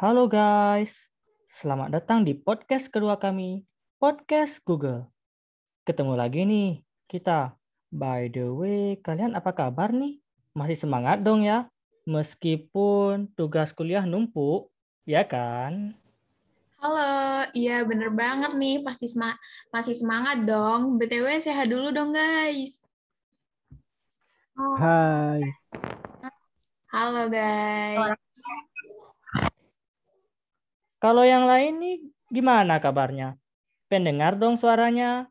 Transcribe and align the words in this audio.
Halo 0.00 0.32
guys, 0.32 1.12
selamat 1.52 1.92
datang 1.92 2.24
di 2.24 2.32
podcast 2.32 2.88
kedua 2.88 3.20
kami, 3.20 3.68
Podcast 4.00 4.56
Google. 4.64 5.04
Ketemu 5.84 6.16
lagi 6.16 6.40
nih 6.48 6.80
kita. 7.04 7.52
By 7.92 8.32
the 8.32 8.48
way, 8.48 8.96
kalian 9.04 9.36
apa 9.36 9.52
kabar 9.52 9.92
nih? 9.92 10.16
Masih 10.56 10.80
semangat 10.80 11.20
dong 11.20 11.44
ya? 11.44 11.68
Meskipun 12.08 13.28
tugas 13.36 13.76
kuliah 13.76 14.08
numpuk, 14.08 14.72
ya 15.04 15.20
kan? 15.28 15.92
Halo, 16.80 17.44
iya 17.52 17.84
bener 17.84 18.08
banget 18.08 18.56
nih, 18.56 18.80
pasti 18.80 19.04
sema 19.04 19.36
masih 19.68 19.92
semangat 19.92 20.48
dong. 20.48 20.96
BTW 20.96 21.44
sehat 21.44 21.68
dulu 21.68 21.92
dong 21.92 22.16
guys. 22.16 22.80
Hai. 24.80 25.44
Halo 26.88 27.28
guys. 27.28 28.16
Kalau 31.00 31.24
yang 31.24 31.48
lain 31.48 31.80
nih 31.80 31.96
gimana 32.28 32.76
kabarnya? 32.76 33.40
Pendengar 33.88 34.36
dong 34.36 34.60
suaranya. 34.60 35.24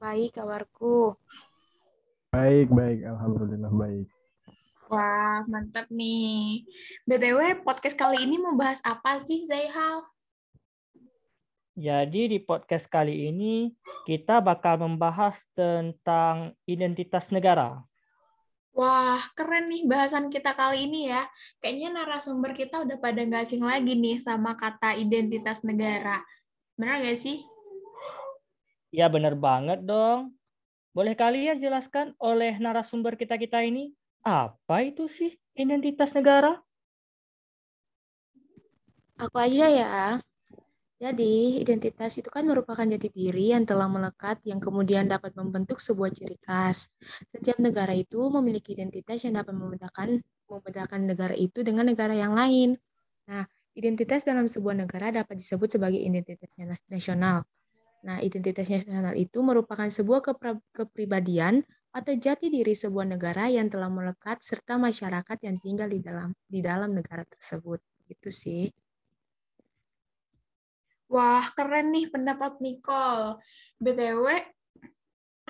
Baik 0.00 0.32
kabarku. 0.40 1.12
Baik, 2.32 2.72
baik. 2.72 3.04
Alhamdulillah 3.04 3.68
baik. 3.68 4.08
Wah, 4.88 5.44
mantap 5.44 5.92
nih. 5.92 6.64
BTW, 7.04 7.60
podcast 7.68 8.00
kali 8.00 8.24
ini 8.24 8.40
mau 8.40 8.56
bahas 8.56 8.80
apa 8.80 9.20
sih, 9.20 9.44
Zaihal? 9.44 10.08
Jadi 11.76 12.32
di 12.32 12.38
podcast 12.40 12.88
kali 12.88 13.28
ini 13.28 13.76
kita 14.08 14.40
bakal 14.40 14.80
membahas 14.80 15.42
tentang 15.52 16.56
identitas 16.64 17.28
negara. 17.28 17.84
Wah, 18.74 19.22
keren 19.38 19.70
nih 19.70 19.86
bahasan 19.86 20.34
kita 20.34 20.50
kali 20.50 20.90
ini 20.90 21.06
ya. 21.06 21.30
Kayaknya 21.62 21.94
narasumber 21.94 22.58
kita 22.58 22.82
udah 22.82 22.98
pada 22.98 23.22
nggak 23.22 23.46
asing 23.46 23.62
lagi 23.62 23.94
nih 23.94 24.18
sama 24.18 24.58
kata 24.58 24.98
identitas 24.98 25.62
negara. 25.62 26.18
Benar 26.74 27.06
nggak 27.06 27.14
sih? 27.14 27.46
Ya 28.90 29.06
benar 29.06 29.38
banget 29.38 29.86
dong. 29.86 30.34
Boleh 30.90 31.14
kalian 31.14 31.62
jelaskan 31.62 32.18
oleh 32.18 32.58
narasumber 32.58 33.14
kita-kita 33.14 33.62
ini, 33.62 33.94
apa 34.26 34.82
itu 34.82 35.06
sih 35.06 35.30
identitas 35.54 36.10
negara? 36.10 36.58
Aku 39.22 39.38
aja 39.38 39.70
ya. 39.70 40.18
Jadi, 41.04 41.60
identitas 41.60 42.16
itu 42.16 42.32
kan 42.32 42.48
merupakan 42.48 42.80
jati 42.80 43.12
diri 43.12 43.52
yang 43.52 43.68
telah 43.68 43.92
melekat 43.92 44.40
yang 44.48 44.56
kemudian 44.56 45.04
dapat 45.04 45.36
membentuk 45.36 45.76
sebuah 45.76 46.08
ciri 46.16 46.40
khas. 46.40 46.88
Setiap 47.28 47.60
negara 47.60 47.92
itu 47.92 48.32
memiliki 48.32 48.72
identitas 48.72 49.20
yang 49.28 49.36
dapat 49.36 49.52
membedakan 49.52 50.24
membedakan 50.48 51.00
negara 51.04 51.36
itu 51.36 51.60
dengan 51.60 51.92
negara 51.92 52.16
yang 52.16 52.32
lain. 52.32 52.80
Nah, 53.28 53.44
identitas 53.76 54.24
dalam 54.24 54.48
sebuah 54.48 54.80
negara 54.80 55.12
dapat 55.12 55.36
disebut 55.36 55.76
sebagai 55.76 56.00
identitas 56.00 56.48
nasional. 56.88 57.44
Nah, 58.00 58.24
identitas 58.24 58.72
nasional 58.72 59.12
itu 59.12 59.44
merupakan 59.44 59.88
sebuah 59.88 60.24
kepribadian 60.72 61.68
atau 61.92 62.12
jati 62.16 62.48
diri 62.48 62.72
sebuah 62.72 63.12
negara 63.12 63.52
yang 63.52 63.68
telah 63.68 63.92
melekat 63.92 64.40
serta 64.40 64.80
masyarakat 64.80 65.36
yang 65.44 65.60
tinggal 65.60 65.88
di 65.92 66.00
dalam 66.00 66.32
di 66.48 66.64
dalam 66.64 66.96
negara 66.96 67.28
tersebut. 67.28 67.84
Itu 68.08 68.32
sih. 68.32 68.83
Wah, 71.14 71.46
keren 71.54 71.94
nih 71.94 72.10
pendapat 72.10 72.58
Nicole. 72.58 73.38
BTW, 73.78 74.26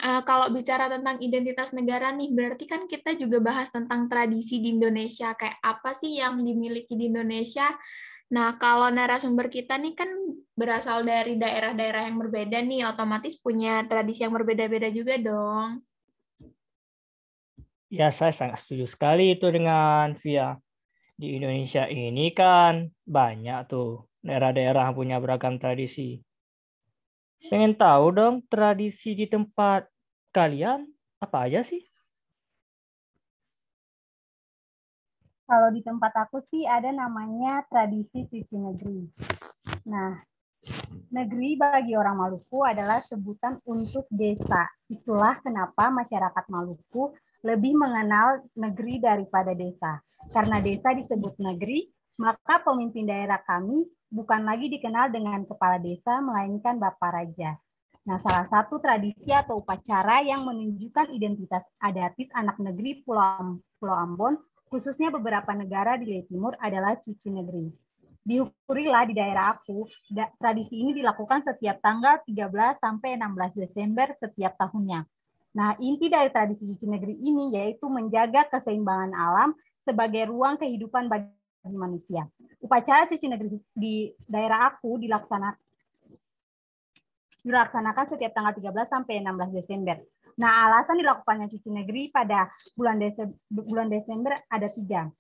uh, 0.05 0.21
kalau 0.29 0.53
bicara 0.53 0.93
tentang 0.93 1.17
identitas 1.25 1.73
negara 1.73 2.13
nih, 2.13 2.37
berarti 2.37 2.69
kan 2.69 2.85
kita 2.85 3.17
juga 3.17 3.41
bahas 3.41 3.73
tentang 3.73 4.05
tradisi 4.13 4.61
di 4.61 4.77
Indonesia. 4.77 5.33
Kayak 5.33 5.57
apa 5.65 5.97
sih 5.97 6.21
yang 6.21 6.37
dimiliki 6.45 6.93
di 6.93 7.09
Indonesia? 7.09 7.73
Nah, 8.37 8.61
kalau 8.61 8.93
narasumber 8.93 9.49
kita 9.49 9.81
nih 9.81 9.97
kan 9.97 10.13
berasal 10.53 11.01
dari 11.01 11.41
daerah-daerah 11.41 12.13
yang 12.13 12.21
berbeda 12.21 12.61
nih, 12.61 12.85
otomatis 12.85 13.41
punya 13.41 13.89
tradisi 13.89 14.21
yang 14.21 14.37
berbeda-beda 14.37 14.93
juga 14.93 15.17
dong. 15.17 15.81
Ya, 17.89 18.13
saya 18.13 18.37
sangat 18.37 18.61
setuju 18.61 18.85
sekali 18.85 19.33
itu 19.33 19.49
dengan 19.49 20.13
Via. 20.21 20.61
Di 21.17 21.41
Indonesia 21.41 21.89
ini 21.89 22.35
kan 22.37 22.91
banyak 23.07 23.71
tuh 23.71 24.03
daerah-daerah 24.25 24.91
punya 24.97 25.21
beragam 25.21 25.61
tradisi. 25.61 26.19
Pengen 27.45 27.77
tahu 27.77 28.09
dong 28.09 28.41
tradisi 28.49 29.13
di 29.13 29.29
tempat 29.29 29.85
kalian 30.33 30.89
apa 31.21 31.45
aja 31.45 31.61
sih? 31.61 31.85
Kalau 35.45 35.69
di 35.69 35.85
tempat 35.85 36.13
aku 36.25 36.41
sih 36.49 36.65
ada 36.65 36.89
namanya 36.89 37.69
tradisi 37.69 38.25
cuci 38.25 38.57
negeri. 38.57 39.05
Nah, 39.93 40.17
negeri 41.13 41.61
bagi 41.61 41.93
orang 41.93 42.17
Maluku 42.17 42.65
adalah 42.65 43.05
sebutan 43.05 43.61
untuk 43.69 44.09
desa. 44.09 44.65
Itulah 44.89 45.37
kenapa 45.45 45.93
masyarakat 45.93 46.45
Maluku 46.49 47.13
lebih 47.45 47.77
mengenal 47.77 48.41
negeri 48.57 48.97
daripada 49.05 49.53
desa. 49.53 50.01
Karena 50.33 50.65
desa 50.65 50.97
disebut 50.97 51.37
negeri, 51.37 51.93
maka 52.17 52.65
pemimpin 52.65 53.05
daerah 53.05 53.37
kami 53.45 53.85
bukan 54.15 54.47
lagi 54.47 54.71
dikenal 54.71 55.11
dengan 55.11 55.43
kepala 55.43 55.83
desa, 55.83 56.23
melainkan 56.23 56.79
Bapak 56.79 57.11
Raja. 57.11 57.59
Nah, 58.07 58.23
salah 58.23 58.47
satu 58.47 58.79
tradisi 58.79 59.35
atau 59.35 59.59
upacara 59.59 60.23
yang 60.23 60.47
menunjukkan 60.47 61.11
identitas 61.11 61.67
adatis 61.83 62.31
anak 62.31 62.61
negeri 62.63 63.03
Pulau, 63.03 63.59
Pulau 63.83 63.97
Ambon, 63.99 64.39
khususnya 64.71 65.11
beberapa 65.11 65.51
negara 65.57 65.99
di 65.99 66.15
Laut 66.15 66.29
Timur 66.31 66.53
adalah 66.63 66.95
cuci 67.01 67.29
negeri. 67.35 67.67
Di 68.25 68.41
Hukurila 68.41 69.05
di 69.05 69.13
daerah 69.19 69.53
aku, 69.53 69.85
tradisi 70.41 70.81
ini 70.81 70.97
dilakukan 70.97 71.45
setiap 71.45 71.83
tanggal 71.85 72.25
13 72.25 72.81
sampai 72.81 73.21
16 73.21 73.53
Desember 73.53 74.09
setiap 74.17 74.57
tahunnya. 74.57 75.05
Nah, 75.55 75.77
inti 75.81 76.09
dari 76.09 76.33
tradisi 76.33 76.67
cuci 76.73 76.87
negeri 76.89 77.15
ini 77.21 77.53
yaitu 77.53 77.87
menjaga 77.87 78.49
keseimbangan 78.49 79.13
alam 79.13 79.51
sebagai 79.85 80.33
ruang 80.33 80.57
kehidupan 80.57 81.07
bagi 81.09 81.44
manusia. 81.73 82.29
Upacara 82.61 83.09
cuci 83.09 83.27
negeri 83.29 83.57
di 83.73 84.13
daerah 84.29 84.75
aku 84.75 85.01
dilaksanakan 85.01 85.63
dilaksanakan 87.45 88.05
setiap 88.09 88.33
tanggal 88.33 88.57
13 88.57 88.89
sampai 88.89 89.21
16 89.21 89.53
Desember. 89.53 90.01
Nah, 90.41 90.67
alasan 90.67 90.99
dilakukannya 90.99 91.47
cuci 91.53 91.71
negeri 91.71 92.09
pada 92.09 92.49
bulan 92.75 92.97
Desember, 92.99 93.37
bulan 93.53 93.89
Desember 93.93 94.33
ada 94.49 94.67
tiga. 94.67 95.13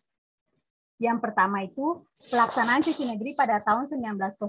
Yang 1.02 1.18
pertama 1.26 1.66
itu, 1.66 2.06
pelaksanaan 2.32 2.80
cuci 2.80 3.04
negeri 3.04 3.34
pada 3.34 3.58
tahun 3.60 3.90
1902 3.90 4.40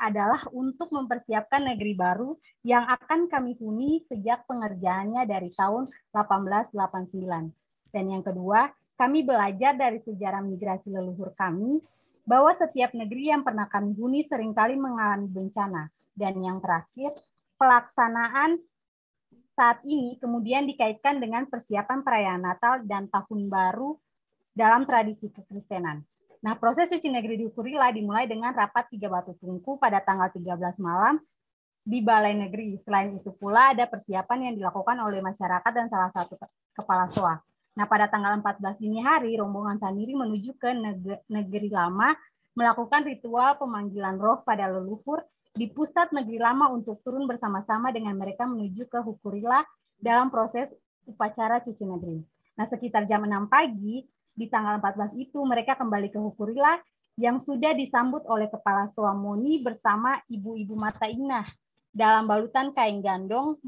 adalah 0.00 0.40
untuk 0.54 0.88
mempersiapkan 0.94 1.66
negeri 1.66 1.98
baru 1.98 2.38
yang 2.62 2.86
akan 2.88 3.26
kami 3.26 3.58
huni 3.58 4.06
sejak 4.06 4.46
pengerjaannya 4.46 5.26
dari 5.26 5.50
tahun 5.52 5.90
1889. 6.14 7.52
Dan 7.90 8.04
yang 8.06 8.22
kedua, 8.22 8.70
kami 9.00 9.24
belajar 9.24 9.72
dari 9.80 9.96
sejarah 10.04 10.44
migrasi 10.44 10.92
leluhur 10.92 11.32
kami 11.32 11.80
bahwa 12.28 12.52
setiap 12.52 12.92
negeri 12.92 13.32
yang 13.32 13.40
pernah 13.40 13.64
kami 13.64 13.96
huni 13.96 14.28
sering 14.28 14.52
kali 14.52 14.76
mengalami 14.76 15.24
bencana. 15.24 15.88
Dan 16.12 16.36
yang 16.44 16.60
terakhir, 16.60 17.16
pelaksanaan 17.56 18.60
saat 19.56 19.80
ini 19.88 20.20
kemudian 20.20 20.68
dikaitkan 20.68 21.16
dengan 21.16 21.48
persiapan 21.48 22.04
perayaan 22.04 22.44
Natal 22.44 22.84
dan 22.84 23.08
Tahun 23.08 23.40
Baru 23.48 23.96
dalam 24.52 24.84
tradisi 24.84 25.32
kekristenan. 25.32 26.04
Nah, 26.44 26.56
proses 26.60 26.92
suci 26.92 27.08
negeri 27.08 27.40
di 27.40 27.44
Ukurila 27.48 27.88
dimulai 27.92 28.28
dengan 28.28 28.52
rapat 28.52 28.92
tiga 28.92 29.08
batu 29.08 29.32
tungku 29.40 29.80
pada 29.80 30.04
tanggal 30.04 30.28
13 30.28 30.76
malam 30.80 31.20
di 31.84 32.04
Balai 32.04 32.36
Negeri. 32.36 32.76
Selain 32.84 33.16
itu 33.16 33.32
pula 33.32 33.72
ada 33.72 33.88
persiapan 33.88 34.48
yang 34.48 34.54
dilakukan 34.60 34.96
oleh 35.00 35.24
masyarakat 35.24 35.72
dan 35.72 35.88
salah 35.88 36.12
satu 36.12 36.36
kepala 36.76 37.08
soa. 37.12 37.40
Nah, 37.78 37.86
pada 37.86 38.10
tanggal 38.10 38.38
14 38.42 38.82
dini 38.82 38.98
hari, 38.98 39.38
rombongan 39.38 39.78
Saniri 39.78 40.12
menuju 40.14 40.58
ke 40.58 40.74
negeri 41.30 41.70
lama 41.70 42.12
melakukan 42.58 43.06
ritual 43.06 43.56
pemanggilan 43.62 44.18
roh 44.18 44.42
pada 44.42 44.66
leluhur 44.66 45.22
di 45.54 45.70
pusat 45.70 46.10
negeri 46.10 46.38
lama 46.38 46.70
untuk 46.70 46.98
turun 47.06 47.26
bersama-sama 47.30 47.94
dengan 47.94 48.18
mereka 48.18 48.46
menuju 48.46 48.90
ke 48.90 48.98
Hukurila 49.02 49.62
dalam 49.98 50.30
proses 50.30 50.66
upacara 51.06 51.62
cuci 51.62 51.84
negeri. 51.86 52.18
Nah, 52.58 52.66
sekitar 52.66 53.06
jam 53.06 53.22
6 53.22 53.46
pagi 53.46 54.02
di 54.34 54.46
tanggal 54.50 54.78
14 54.82 55.14
itu 55.18 55.38
mereka 55.46 55.78
kembali 55.78 56.10
ke 56.10 56.18
Hukurila 56.18 56.78
yang 57.18 57.38
sudah 57.42 57.74
disambut 57.76 58.24
oleh 58.26 58.48
kepala 58.48 58.88
Suamoni 58.94 59.60
bersama 59.60 60.18
ibu-ibu 60.30 60.74
mata 60.78 61.06
inah 61.06 61.46
dalam 61.90 62.26
balutan 62.26 62.70
kain 62.70 63.02
gandong 63.02 63.58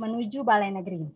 menuju 0.00 0.44
balai 0.44 0.72
negeri. 0.72 1.08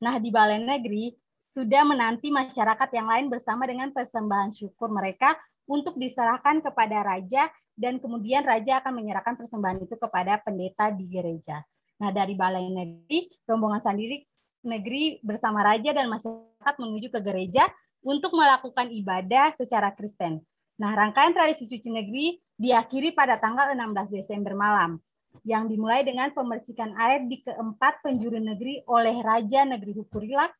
Nah, 0.00 0.16
di 0.20 0.28
balai 0.28 0.60
negeri 0.60 1.12
sudah 1.56 1.88
menanti 1.88 2.28
masyarakat 2.28 2.92
yang 2.92 3.08
lain 3.08 3.32
bersama 3.32 3.64
dengan 3.64 3.88
persembahan 3.88 4.52
syukur 4.52 4.92
mereka 4.92 5.32
untuk 5.64 5.96
diserahkan 5.96 6.60
kepada 6.60 7.00
raja 7.00 7.48
dan 7.72 7.96
kemudian 7.96 8.44
raja 8.44 8.84
akan 8.84 8.92
menyerahkan 8.92 9.40
persembahan 9.40 9.80
itu 9.80 9.96
kepada 9.96 10.36
pendeta 10.44 10.92
di 10.92 11.08
gereja. 11.08 11.64
Nah, 11.96 12.12
dari 12.12 12.36
balai 12.36 12.68
negeri, 12.68 13.32
rombongan 13.48 13.80
sendiri 13.80 14.20
negeri 14.68 15.24
bersama 15.24 15.64
raja 15.64 15.96
dan 15.96 16.12
masyarakat 16.12 16.74
menuju 16.76 17.08
ke 17.08 17.20
gereja 17.24 17.64
untuk 18.04 18.36
melakukan 18.36 18.92
ibadah 18.92 19.56
secara 19.56 19.96
Kristen. 19.96 20.44
Nah, 20.76 20.92
rangkaian 20.92 21.32
tradisi 21.32 21.64
cuci 21.72 21.88
negeri 21.88 22.36
diakhiri 22.60 23.16
pada 23.16 23.40
tanggal 23.40 23.72
16 23.72 24.12
Desember 24.12 24.52
malam, 24.52 25.00
yang 25.48 25.72
dimulai 25.72 26.04
dengan 26.04 26.32
pemercikan 26.36 26.92
air 27.00 27.24
di 27.24 27.40
keempat 27.40 28.04
penjuru 28.04 28.36
negeri 28.36 28.84
oleh 28.84 29.24
Raja 29.24 29.64
Negeri 29.64 29.96
Hukurilak, 29.96 30.52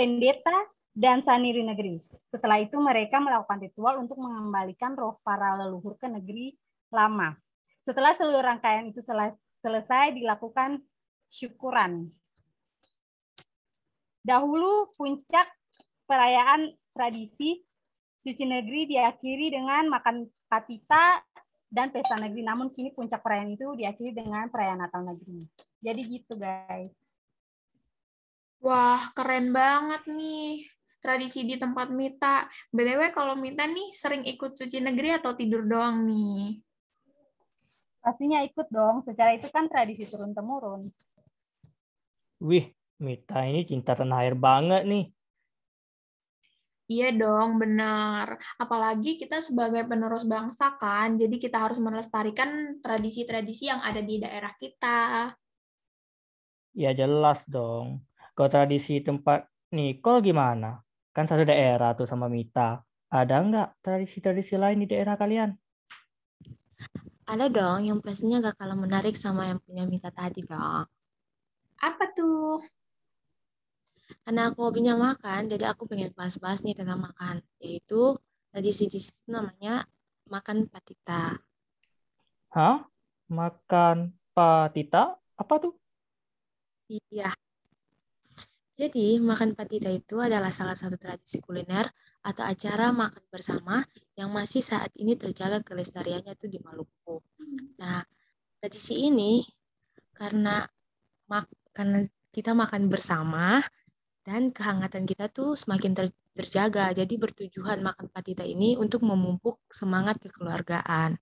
Pendeta, 0.00 0.64
dan 0.96 1.20
Saniri 1.20 1.60
Negeri. 1.60 2.00
Setelah 2.32 2.58
itu 2.58 2.74
mereka 2.80 3.20
melakukan 3.20 3.60
ritual 3.60 4.00
untuk 4.00 4.16
mengembalikan 4.16 4.96
roh 4.96 5.20
para 5.22 5.54
leluhur 5.60 5.94
ke 6.00 6.08
negeri 6.08 6.56
lama. 6.88 7.36
Setelah 7.84 8.16
seluruh 8.16 8.42
rangkaian 8.42 8.88
itu 8.88 9.04
selesai 9.60 10.16
dilakukan 10.16 10.82
syukuran. 11.30 12.10
Dahulu 14.24 14.90
puncak 14.96 15.46
perayaan 16.04 16.74
tradisi 16.92 17.62
cuci 18.20 18.44
negeri 18.44 18.90
diakhiri 18.90 19.52
dengan 19.52 19.88
makan 19.88 20.28
patita 20.50 21.22
dan 21.70 21.94
pesta 21.94 22.18
negeri. 22.18 22.42
Namun 22.44 22.74
kini 22.74 22.90
puncak 22.92 23.22
perayaan 23.22 23.54
itu 23.54 23.78
diakhiri 23.78 24.12
dengan 24.12 24.50
perayaan 24.50 24.80
Natal 24.80 25.06
negeri. 25.06 25.46
Jadi 25.80 26.00
gitu 26.08 26.34
guys. 26.36 26.92
Wah, 28.60 29.08
keren 29.16 29.56
banget 29.56 30.04
nih 30.04 30.68
tradisi 31.00 31.48
di 31.48 31.56
tempat 31.56 31.88
Mita. 31.88 32.44
BTW 32.68 33.08
kalau 33.16 33.32
Mita 33.32 33.64
nih 33.64 33.96
sering 33.96 34.20
ikut 34.28 34.52
cuci 34.52 34.84
negeri 34.84 35.16
atau 35.16 35.32
tidur 35.32 35.64
doang 35.64 36.04
nih? 36.04 36.60
Pastinya 38.04 38.44
ikut 38.44 38.68
dong, 38.68 39.00
secara 39.04 39.32
itu 39.32 39.48
kan 39.48 39.64
tradisi 39.68 40.04
turun-temurun. 40.04 40.92
Wih, 42.44 42.68
Mita 43.00 43.48
ini 43.48 43.64
cinta 43.64 43.96
tanah 43.96 44.28
air 44.28 44.36
banget 44.36 44.84
nih. 44.84 45.08
Iya 46.90 47.16
dong, 47.16 47.56
benar. 47.56 48.36
Apalagi 48.60 49.16
kita 49.16 49.40
sebagai 49.40 49.88
penerus 49.88 50.28
bangsa 50.28 50.76
kan, 50.76 51.16
jadi 51.16 51.36
kita 51.38 51.64
harus 51.64 51.78
melestarikan 51.80 52.82
tradisi-tradisi 52.84 53.72
yang 53.72 53.80
ada 53.80 54.04
di 54.04 54.20
daerah 54.20 54.52
kita. 54.58 55.32
Ya 56.74 56.90
jelas 56.92 57.46
dong. 57.48 58.09
Kalau 58.40 58.56
tradisi 58.56 59.04
tempat 59.04 59.52
Nicole 59.76 60.24
gimana? 60.24 60.80
Kan 61.12 61.28
satu 61.28 61.44
daerah 61.44 61.92
tuh 61.92 62.08
sama 62.08 62.24
Mita. 62.24 62.80
Ada 63.12 63.36
nggak 63.36 63.84
tradisi-tradisi 63.84 64.56
lain 64.56 64.80
di 64.80 64.88
daerah 64.88 65.20
kalian? 65.20 65.52
Ada 67.28 67.52
dong, 67.52 67.84
yang 67.84 68.00
pastinya 68.00 68.40
gak 68.40 68.56
kalah 68.56 68.80
menarik 68.80 69.12
sama 69.12 69.44
yang 69.44 69.60
punya 69.60 69.84
Mita 69.84 70.08
tadi 70.08 70.40
dong. 70.40 70.88
Apa 71.84 72.04
tuh? 72.16 72.64
Karena 74.24 74.48
aku 74.48 74.72
hobinya 74.72 74.96
makan, 74.96 75.52
jadi 75.52 75.76
aku 75.76 75.84
pengen 75.84 76.16
bahas-bahas 76.16 76.64
nih 76.64 76.72
tentang 76.72 76.96
makan, 76.96 77.44
yaitu 77.60 78.16
tradisi 78.48 78.88
di 78.88 79.04
situ 79.04 79.28
namanya 79.28 79.84
makan 80.32 80.64
patita. 80.64 81.36
Hah? 82.56 82.88
Makan 83.28 84.16
patita? 84.32 85.20
Apa 85.36 85.60
tuh? 85.60 85.76
Iya. 86.88 87.36
Jadi, 88.80 89.20
makan 89.20 89.52
patita 89.52 89.92
itu 89.92 90.24
adalah 90.24 90.48
salah 90.48 90.72
satu 90.72 90.96
tradisi 90.96 91.36
kuliner 91.44 91.84
atau 92.24 92.48
acara 92.48 92.88
makan 92.96 93.20
bersama 93.28 93.84
yang 94.16 94.32
masih 94.32 94.64
saat 94.64 94.88
ini 94.96 95.20
terjaga 95.20 95.60
kelestariannya 95.60 96.32
tuh 96.32 96.48
di 96.48 96.56
Maluku. 96.64 97.20
Nah, 97.76 98.00
tradisi 98.56 99.04
ini 99.04 99.44
karena 100.16 100.64
mak 101.28 101.44
kita 102.32 102.56
makan 102.56 102.88
bersama, 102.88 103.60
dan 104.24 104.48
kehangatan 104.48 105.04
kita 105.04 105.28
tuh 105.28 105.52
semakin 105.60 105.92
ter 105.92 106.06
terjaga. 106.32 106.94
Jadi 106.96 107.20
bertujuan 107.20 107.84
makan 107.84 108.08
patita 108.08 108.48
ini 108.48 108.80
untuk 108.80 109.04
memupuk 109.04 109.60
semangat 109.68 110.22
kekeluargaan. 110.24 111.20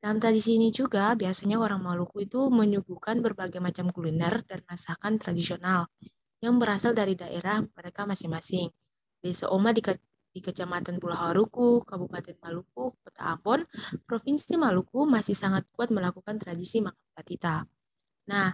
Dalam 0.00 0.16
tradisi 0.22 0.56
ini 0.56 0.72
juga 0.72 1.12
biasanya 1.12 1.60
orang 1.60 1.82
Maluku 1.82 2.24
itu 2.24 2.48
menyuguhkan 2.48 3.20
berbagai 3.20 3.60
macam 3.60 3.90
kuliner 3.92 4.46
dan 4.48 4.64
masakan 4.64 5.20
tradisional 5.20 5.92
yang 6.44 6.60
berasal 6.60 6.92
dari 6.92 7.16
daerah 7.16 7.62
mereka 7.62 8.04
masing-masing. 8.04 8.68
Desa 9.20 9.48
Oma 9.48 9.72
di, 9.72 9.80
ke 9.80 9.96
di 10.36 10.44
Kecamatan 10.44 11.00
Pulau 11.00 11.16
Haruku, 11.16 11.80
Kabupaten 11.82 12.36
Maluku, 12.44 12.92
Kota 13.00 13.22
Ambon, 13.32 13.64
Provinsi 14.04 14.60
Maluku 14.60 15.08
masih 15.08 15.32
sangat 15.32 15.64
kuat 15.72 15.88
melakukan 15.88 16.36
tradisi 16.36 16.84
makan 16.84 17.06
patita. 17.16 17.64
Nah, 18.28 18.52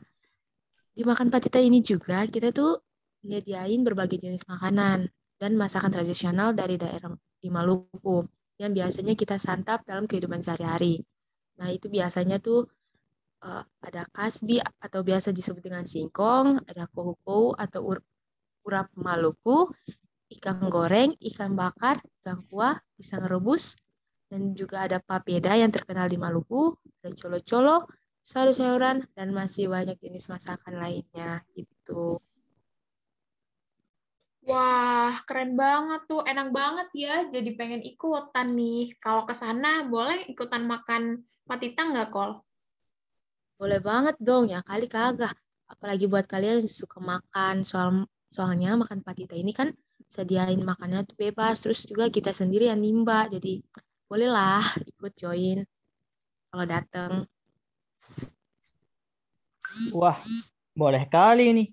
di 0.95 1.03
makan 1.03 1.33
patita 1.33 1.59
ini 1.59 1.83
juga 1.83 2.23
kita 2.29 2.55
tuh 2.55 2.79
nyediain 3.27 3.83
berbagai 3.83 4.23
jenis 4.23 4.47
makanan 4.47 5.11
dan 5.43 5.53
masakan 5.59 5.91
tradisional 5.91 6.55
dari 6.55 6.79
daerah 6.79 7.11
di 7.43 7.51
Maluku 7.51 8.23
yang 8.63 8.71
biasanya 8.71 9.19
kita 9.19 9.43
santap 9.43 9.83
dalam 9.83 10.07
kehidupan 10.07 10.39
sehari-hari. 10.39 11.03
Nah, 11.59 11.75
itu 11.75 11.91
biasanya 11.91 12.39
tuh 12.39 12.71
uh, 13.43 13.65
ada 13.83 14.03
kasbi 14.09 14.63
atau 14.63 15.03
biasa 15.03 15.35
disebut 15.35 15.63
dengan 15.63 15.85
singkong, 15.85 16.63
ada 16.65 16.87
kohuko 16.89 17.59
atau 17.59 17.83
ur 17.93 17.99
urap 18.63 18.95
Maluku, 18.95 19.75
ikan 20.39 20.63
goreng, 20.71 21.19
ikan 21.19 21.59
bakar, 21.59 21.99
ikan 22.23 22.47
kuah, 22.47 22.79
pisang 22.95 23.27
rebus, 23.27 23.75
dan 24.31 24.55
juga 24.55 24.87
ada 24.87 25.03
papeda 25.03 25.59
yang 25.59 25.75
terkenal 25.75 26.07
di 26.07 26.15
Maluku, 26.15 26.79
ada 27.03 27.11
colo-colo, 27.19 27.91
sayur-sayuran, 28.23 29.11
dan 29.19 29.29
masih 29.35 29.67
banyak 29.67 29.99
jenis 29.99 30.31
masakan 30.31 30.79
lainnya 30.79 31.43
gitu. 31.59 32.23
Wah, 34.43 35.23
keren 35.23 35.55
banget 35.55 36.03
tuh. 36.11 36.27
Enak 36.27 36.51
banget 36.51 36.89
ya. 36.99 37.15
Jadi 37.31 37.55
pengen 37.55 37.83
ikutan 37.87 38.59
nih. 38.59 38.91
Kalau 38.99 39.23
ke 39.23 39.39
sana 39.39 39.87
boleh 39.87 40.27
ikutan 40.27 40.67
makan 40.67 41.23
patita 41.47 41.87
nggak, 41.87 42.11
Kol? 42.11 42.43
Boleh 43.63 43.79
banget 43.79 44.19
dong 44.19 44.51
ya, 44.51 44.59
kali 44.67 44.91
kagak. 44.91 45.39
Apalagi 45.71 46.11
buat 46.11 46.27
kalian 46.27 46.59
yang 46.59 46.67
suka 46.67 46.99
makan. 46.99 47.63
Soal 47.63 48.11
soalnya 48.27 48.75
makan 48.75 49.07
patita 49.07 49.39
ini 49.39 49.55
kan 49.55 49.71
sediain 50.11 50.59
makannya 50.67 51.07
tuh 51.07 51.15
bebas. 51.15 51.63
Terus 51.63 51.87
juga 51.87 52.11
kita 52.11 52.35
sendiri 52.35 52.67
yang 52.67 52.83
nimba. 52.83 53.31
Jadi 53.31 53.63
bolehlah 54.11 54.67
ikut 54.83 55.15
join 55.15 55.63
kalau 56.51 56.67
datang. 56.67 57.13
Wah, 59.95 60.19
boleh 60.75 61.07
kali 61.07 61.55
nih. 61.55 61.69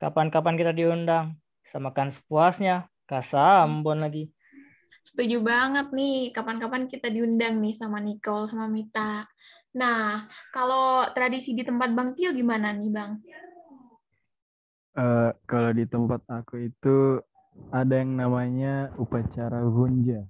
Kapan-kapan 0.00 0.56
kita 0.56 0.72
diundang. 0.72 1.36
Bisa 1.60 1.76
makan 1.76 2.16
sepuasnya. 2.16 2.88
Kasambon 3.04 4.00
lagi. 4.00 4.32
Setuju 5.04 5.44
banget 5.44 5.92
nih. 5.92 6.32
Kapan-kapan 6.32 6.88
kita 6.88 7.12
diundang 7.12 7.60
nih 7.60 7.76
sama 7.76 8.00
Nicole, 8.00 8.48
sama 8.48 8.72
Mita. 8.72 9.28
Nah, 9.76 10.24
kalau 10.50 11.04
tradisi 11.12 11.52
di 11.52 11.60
tempat 11.60 11.92
Bang 11.92 12.16
Tio 12.16 12.32
gimana 12.32 12.72
nih, 12.72 12.88
Bang? 12.88 13.20
Uh, 14.96 15.30
kalau 15.44 15.76
di 15.76 15.84
tempat 15.84 16.24
aku 16.24 16.72
itu 16.72 17.20
ada 17.68 18.00
yang 18.00 18.16
namanya 18.16 18.88
upacara 18.96 19.60
gunja. 19.68 20.24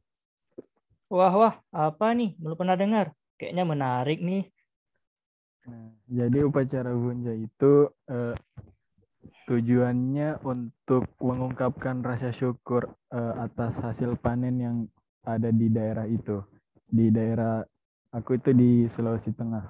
Wah, 1.07 1.31
wah, 1.39 1.55
apa 1.71 2.11
nih? 2.19 2.35
Belum 2.35 2.59
pernah 2.59 2.75
dengar. 2.75 3.15
Kayaknya 3.39 3.65
menarik 3.65 4.19
nih. 4.19 4.51
Nah, 5.71 5.95
jadi 6.11 6.39
upacara 6.43 6.91
gunja 6.91 7.31
itu 7.31 7.87
uh, 8.11 8.35
Tujuannya 9.47 10.43
untuk 10.43 11.07
mengungkapkan 11.23 12.03
rasa 12.03 12.35
syukur 12.35 12.91
uh, 13.15 13.47
atas 13.47 13.79
hasil 13.79 14.19
panen 14.19 14.59
yang 14.59 14.77
ada 15.23 15.55
di 15.55 15.71
daerah 15.71 16.03
itu. 16.03 16.43
Di 16.83 17.15
daerah 17.15 17.63
aku 18.17 18.41
itu 18.41 18.51
di 18.57 18.71
Sulawesi 18.89 19.31
Tengah. 19.37 19.69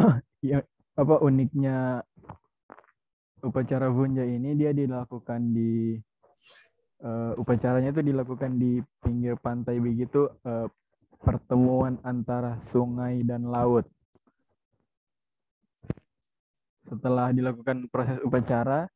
ya, 0.50 0.64
apa 0.96 1.20
uniknya 1.20 2.00
upacara 3.44 3.92
bunja 3.92 4.24
ini 4.24 4.56
dia 4.56 4.72
dilakukan 4.72 5.52
di 5.52 6.00
uh, 7.04 7.36
upacaranya 7.36 7.92
itu 7.92 8.00
dilakukan 8.00 8.56
di 8.56 8.80
pinggir 9.04 9.36
pantai 9.36 9.76
begitu 9.84 10.32
uh, 10.48 10.64
pertemuan 11.20 12.00
antara 12.00 12.56
sungai 12.72 13.20
dan 13.20 13.44
laut. 13.44 13.84
Setelah 16.88 17.32
dilakukan 17.36 17.88
proses 17.92 18.20
upacara 18.24 18.88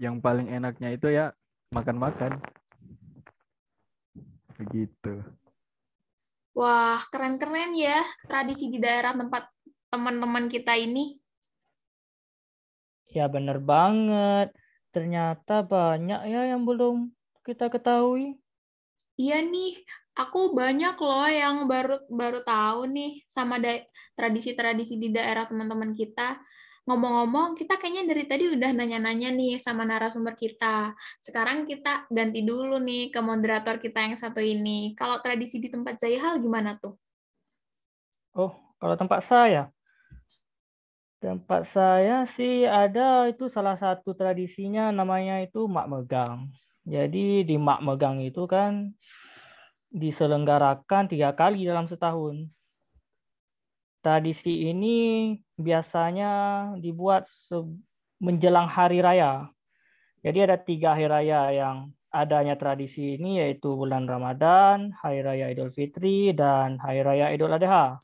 yang 0.00 0.20
paling 0.24 0.48
enaknya 0.48 0.96
itu 0.96 1.12
ya 1.12 1.32
makan-makan. 1.72 2.40
Begitu 4.56 5.41
wah 6.52 7.00
keren-keren 7.08 7.72
ya 7.76 8.00
tradisi 8.28 8.68
di 8.68 8.78
daerah 8.80 9.16
tempat 9.16 9.48
teman-teman 9.92 10.48
kita 10.48 10.76
ini. 10.76 11.16
Ya 13.12 13.28
bener 13.28 13.60
banget. 13.60 14.52
Ternyata 14.92 15.64
banyak 15.64 16.20
ya 16.28 16.52
yang 16.52 16.64
belum 16.64 17.12
kita 17.44 17.68
ketahui. 17.68 18.36
Iya 19.20 19.44
nih 19.44 19.84
aku 20.16 20.52
banyak 20.56 20.96
loh 21.00 21.28
yang 21.28 21.56
baru 21.68 22.04
baru 22.08 22.40
tahu 22.44 22.88
nih 22.88 23.24
sama 23.28 23.60
tradisi-tradisi 24.16 25.00
di 25.00 25.08
daerah 25.12 25.48
teman-teman 25.48 25.96
kita 25.96 26.40
ngomong-ngomong, 26.82 27.54
kita 27.54 27.78
kayaknya 27.78 28.10
dari 28.10 28.24
tadi 28.26 28.44
udah 28.50 28.70
nanya-nanya 28.74 29.30
nih 29.30 29.54
sama 29.62 29.86
narasumber 29.86 30.34
kita. 30.34 30.94
Sekarang 31.22 31.62
kita 31.64 32.10
ganti 32.10 32.42
dulu 32.42 32.82
nih 32.82 33.14
ke 33.14 33.20
moderator 33.22 33.78
kita 33.78 34.02
yang 34.02 34.18
satu 34.18 34.42
ini. 34.42 34.98
Kalau 34.98 35.22
tradisi 35.22 35.62
di 35.62 35.70
tempat 35.70 36.02
Zaihal 36.02 36.42
gimana 36.42 36.74
tuh? 36.82 36.98
Oh, 38.34 38.50
kalau 38.82 38.96
tempat 38.98 39.22
saya, 39.22 39.70
tempat 41.22 41.70
saya 41.70 42.26
sih 42.26 42.66
ada 42.66 43.30
itu 43.30 43.46
salah 43.46 43.78
satu 43.78 44.10
tradisinya 44.10 44.90
namanya 44.90 45.38
itu 45.38 45.70
mak 45.70 45.86
megang. 45.86 46.50
Jadi 46.82 47.46
di 47.46 47.56
mak 47.62 47.78
megang 47.78 48.18
itu 48.26 48.42
kan 48.50 48.90
diselenggarakan 49.92 51.06
tiga 51.06 51.30
kali 51.30 51.62
dalam 51.62 51.86
setahun. 51.86 52.48
Tradisi 54.02 54.66
ini 54.66 55.30
biasanya 55.54 56.32
dibuat 56.74 57.30
menjelang 58.18 58.66
hari 58.66 58.98
raya. 58.98 59.46
Jadi 60.26 60.38
ada 60.42 60.58
tiga 60.58 60.98
hari 60.98 61.06
raya 61.06 61.54
yang 61.54 61.76
adanya 62.10 62.58
tradisi 62.58 63.14
ini 63.14 63.38
yaitu 63.40 63.72
bulan 63.72 64.04
Ramadan, 64.04 64.92
Hari 65.00 65.24
Raya 65.24 65.46
Idul 65.50 65.72
Fitri, 65.72 66.30
dan 66.36 66.76
Hari 66.82 67.00
Raya 67.02 67.32
Idul 67.32 67.56
Adha. 67.56 67.98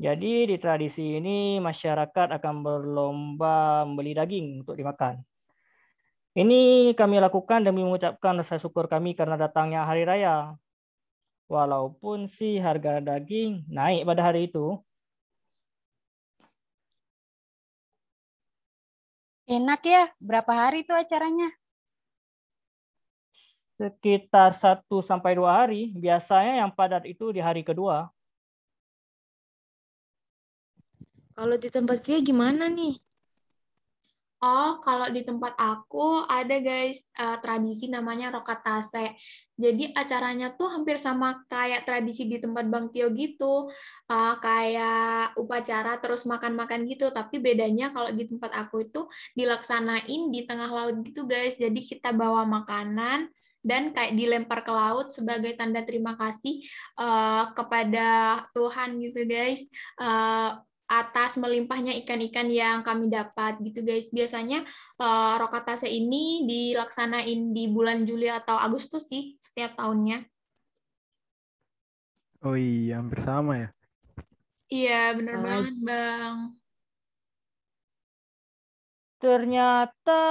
Jadi 0.00 0.48
di 0.48 0.56
tradisi 0.56 1.20
ini 1.20 1.60
masyarakat 1.60 2.40
akan 2.40 2.54
berlomba 2.64 3.84
membeli 3.84 4.16
daging 4.16 4.64
untuk 4.64 4.80
dimakan. 4.80 5.20
Ini 6.32 6.92
kami 6.96 7.20
lakukan 7.20 7.66
demi 7.66 7.84
mengucapkan 7.84 8.40
rasa 8.40 8.56
syukur 8.56 8.88
kami 8.88 9.12
karena 9.12 9.36
datangnya 9.36 9.84
hari 9.84 10.08
raya. 10.08 10.56
Walaupun 11.50 12.30
sih 12.30 12.62
harga 12.62 13.02
daging 13.02 13.68
naik 13.68 14.08
pada 14.08 14.30
hari 14.30 14.48
itu. 14.48 14.80
Enak 19.50 19.82
ya, 19.82 20.06
berapa 20.22 20.46
hari 20.54 20.86
itu 20.86 20.94
acaranya? 20.94 21.50
Sekitar 23.74 24.54
1 24.54 25.02
sampai 25.02 25.34
2 25.34 25.50
hari, 25.50 25.90
biasanya 25.90 26.62
yang 26.62 26.70
padat 26.70 27.02
itu 27.02 27.34
di 27.34 27.42
hari 27.42 27.66
kedua. 27.66 28.14
Kalau 31.34 31.56
di 31.58 31.66
tempat 31.66 31.98
Via 32.06 32.22
gimana 32.22 32.70
nih? 32.70 32.94
Oh, 34.40 34.80
kalau 34.80 35.12
di 35.12 35.20
tempat 35.20 35.52
aku 35.60 36.24
ada 36.24 36.56
guys 36.64 37.04
uh, 37.20 37.36
tradisi 37.44 37.92
namanya 37.92 38.32
rokatase. 38.32 39.12
Jadi 39.60 39.92
acaranya 39.92 40.56
tuh 40.56 40.72
hampir 40.72 40.96
sama 40.96 41.44
kayak 41.44 41.84
tradisi 41.84 42.24
di 42.24 42.40
tempat 42.40 42.64
Bang 42.72 42.88
Tio 42.88 43.12
gitu, 43.12 43.68
uh, 44.08 44.34
kayak 44.40 45.36
upacara 45.36 46.00
terus 46.00 46.24
makan-makan 46.24 46.88
gitu. 46.88 47.12
Tapi 47.12 47.36
bedanya 47.36 47.92
kalau 47.92 48.16
di 48.16 48.24
tempat 48.24 48.56
aku 48.56 48.80
itu 48.80 49.04
dilaksanain 49.36 50.32
di 50.32 50.40
tengah 50.48 50.72
laut 50.72 50.96
gitu 51.04 51.28
guys. 51.28 51.60
Jadi 51.60 51.84
kita 51.84 52.16
bawa 52.16 52.48
makanan 52.48 53.28
dan 53.60 53.92
kayak 53.92 54.16
dilempar 54.16 54.64
ke 54.64 54.72
laut 54.72 55.12
sebagai 55.12 55.52
tanda 55.52 55.84
terima 55.84 56.16
kasih 56.16 56.64
uh, 56.96 57.52
kepada 57.52 58.40
Tuhan 58.56 58.96
gitu 59.04 59.28
guys. 59.28 59.68
Uh, 60.00 60.64
atas 60.90 61.38
melimpahnya 61.38 61.94
ikan-ikan 62.02 62.50
yang 62.50 62.82
kami 62.82 63.06
dapat 63.06 63.62
gitu 63.62 63.86
guys. 63.86 64.10
Biasanya 64.10 64.66
uh, 64.98 65.38
rokatase 65.38 65.86
ini 65.86 66.42
dilaksanain 66.50 67.54
di 67.54 67.70
bulan 67.70 68.02
Juli 68.02 68.26
atau 68.26 68.58
Agustus 68.58 69.06
sih 69.06 69.38
setiap 69.38 69.78
tahunnya. 69.78 70.26
Oh 72.42 72.58
iya, 72.58 72.98
hampir 72.98 73.22
sama 73.22 73.52
ya. 73.54 73.68
Iya, 74.66 75.14
bener 75.14 75.34
uh, 75.38 75.42
banget, 75.46 75.76
Bang. 75.78 76.36
Ternyata 79.20 80.22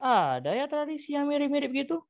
ada 0.00 0.50
ya 0.56 0.66
tradisi 0.66 1.14
yang 1.14 1.30
mirip-mirip 1.30 1.70
gitu. 1.70 2.02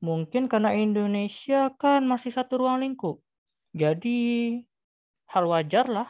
Mungkin 0.00 0.48
karena 0.48 0.72
Indonesia 0.72 1.68
kan 1.76 2.06
masih 2.08 2.32
satu 2.32 2.62
ruang 2.62 2.80
lingkup. 2.80 3.20
Jadi 3.74 4.62
hal 5.26 5.44
wajar 5.50 5.90
lah 5.90 6.08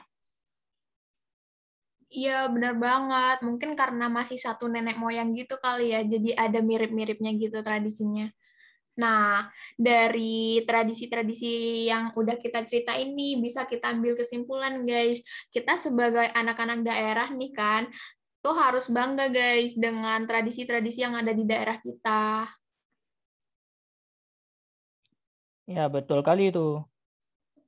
Iya, 2.15 2.47
benar 2.55 2.75
banget. 2.79 3.37
Mungkin 3.47 3.71
karena 3.81 4.07
masih 4.07 4.39
satu 4.39 4.65
nenek 4.71 4.97
moyang 5.03 5.35
gitu 5.35 5.55
kali 5.59 5.91
ya, 5.95 6.01
jadi 6.07 6.31
ada 6.47 6.59
mirip-miripnya 6.63 7.31
gitu 7.43 7.59
tradisinya. 7.67 8.31
Nah, 9.03 9.51
dari 9.75 10.63
tradisi-tradisi 10.63 11.47
yang 11.91 12.15
udah 12.15 12.39
kita 12.39 12.63
cerita 12.71 12.95
ini, 12.95 13.43
bisa 13.43 13.67
kita 13.67 13.91
ambil 13.91 14.15
kesimpulan, 14.15 14.87
guys. 14.87 15.27
Kita 15.51 15.75
sebagai 15.75 16.31
anak-anak 16.31 16.87
daerah 16.87 17.29
nih 17.35 17.51
kan, 17.51 17.83
tuh 18.45 18.55
harus 18.55 18.87
bangga, 18.87 19.27
guys, 19.35 19.75
dengan 19.75 20.23
tradisi-tradisi 20.31 21.03
yang 21.03 21.19
ada 21.19 21.35
di 21.35 21.43
daerah 21.43 21.77
kita. 21.83 22.47
Ya, 25.67 25.91
betul 25.91 26.23
kali 26.23 26.55
itu. 26.55 26.94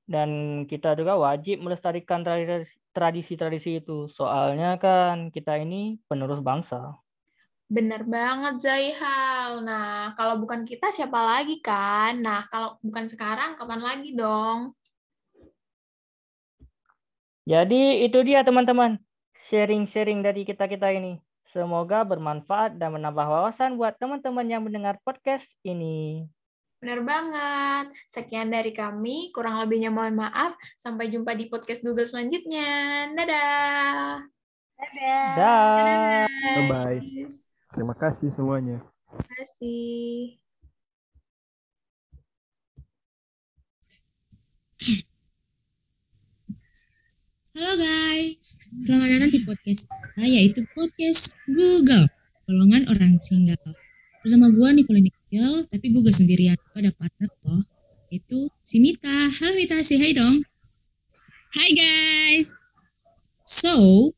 Dan 0.06 0.62
kita 0.70 0.94
juga 0.94 1.18
wajib 1.18 1.66
melestarikan 1.66 2.22
tradisi-tradisi 2.94 3.82
itu. 3.82 4.06
Soalnya 4.06 4.78
kan 4.78 5.34
kita 5.34 5.58
ini 5.58 5.98
penerus 6.06 6.38
bangsa. 6.38 6.94
Bener 7.66 8.06
banget 8.06 8.62
Zaihal. 8.62 9.66
Nah, 9.66 10.14
kalau 10.14 10.38
bukan 10.38 10.62
kita 10.62 10.94
siapa 10.94 11.18
lagi 11.18 11.58
kan? 11.58 12.22
Nah, 12.22 12.46
kalau 12.46 12.78
bukan 12.78 13.10
sekarang 13.10 13.58
kapan 13.58 13.82
lagi 13.82 14.14
dong? 14.14 14.70
Jadi 17.42 18.06
itu 18.06 18.18
dia 18.22 18.46
teman-teman. 18.46 19.02
Sharing-sharing 19.34 20.22
dari 20.22 20.46
kita-kita 20.46 20.94
ini. 20.94 21.18
Semoga 21.50 22.06
bermanfaat 22.06 22.78
dan 22.78 22.94
menambah 22.94 23.26
wawasan 23.26 23.74
buat 23.74 23.98
teman-teman 23.98 24.46
yang 24.46 24.62
mendengar 24.62 24.98
podcast 25.02 25.54
ini. 25.66 26.26
Benar 26.76 27.00
banget. 27.02 27.86
Sekian 28.12 28.52
dari 28.52 28.76
kami. 28.76 29.32
Kurang 29.32 29.56
lebihnya 29.64 29.88
mohon 29.88 30.16
maaf. 30.16 30.56
Sampai 30.76 31.08
jumpa 31.08 31.32
di 31.32 31.48
podcast 31.48 31.80
Google 31.80 32.08
selanjutnya. 32.08 33.08
Dadah. 33.16 34.20
Dadah. 34.76 35.28
Dadah. 35.36 36.26
Bye-bye. 36.60 37.00
Terima 37.72 37.94
kasih 37.96 38.28
semuanya. 38.36 38.84
Terima 39.08 39.34
kasih. 39.40 40.40
Halo 47.56 47.72
guys, 47.80 48.60
selamat 48.84 49.16
datang 49.16 49.32
di 49.32 49.40
podcast 49.40 49.88
saya 50.12 50.28
yaitu 50.28 50.60
podcast 50.76 51.32
Google, 51.48 52.04
golongan 52.44 52.84
orang 52.92 53.16
single. 53.16 53.72
Bersama 54.20 54.52
gue 54.52 54.68
Nicole 54.76 55.00
Tapi 55.68 55.86
gue 55.92 56.00
gak 56.00 56.16
sendirian. 56.16 56.56
Gue 56.72 56.80
ada 56.80 56.92
partner 56.96 57.28
loh, 57.44 57.62
itu 58.08 58.48
si 58.64 58.80
Mita. 58.80 59.28
Halo 59.42 59.52
Mita, 59.52 59.76
say 59.84 60.00
hi 60.00 60.16
dong. 60.16 60.40
Hai 61.52 61.70
guys. 61.76 62.52
So, 63.44 64.12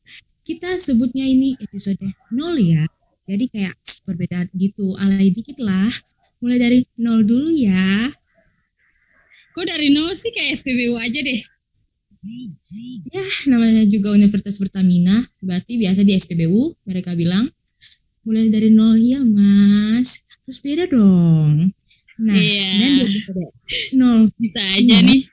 kita 0.47 0.79
sebutnya 0.79 1.27
ini 1.27 1.59
episode 1.59 1.99
0 1.99 2.55
ya. 2.57 2.87
Jadi 3.29 3.45
kayak 3.51 3.75
perbedaan 4.07 4.47
gitu, 4.55 4.97
alay 4.97 5.29
dikit 5.29 5.59
lah. 5.61 5.91
Mulai 6.39 6.57
dari 6.57 6.79
nol 6.95 7.27
dulu 7.27 7.51
ya. 7.51 8.07
Kok 9.53 9.65
dari 9.67 9.91
nol 9.91 10.15
sih 10.15 10.31
kayak 10.31 10.55
SPBU 10.55 10.95
aja 10.95 11.19
deh? 11.19 11.41
Ya, 13.11 13.23
namanya 13.47 13.87
juga 13.87 14.11
Universitas 14.11 14.59
Pertamina, 14.59 15.23
berarti 15.39 15.79
biasa 15.79 16.03
di 16.03 16.15
SPBU, 16.19 16.75
mereka 16.83 17.15
bilang 17.15 17.47
mulai 18.29 18.53
dari 18.53 18.69
nol 18.69 18.93
ya 18.93 19.25
mas 19.25 20.21
terus 20.45 20.61
beda 20.61 20.85
dong 20.85 21.73
nah 22.21 22.37
Iya. 22.37 22.69
dan 22.77 22.89
di 22.93 23.01
episode 23.09 23.41
nol 23.97 24.19
Bisa 24.37 24.61
aja 24.61 24.97
nih. 25.01 25.25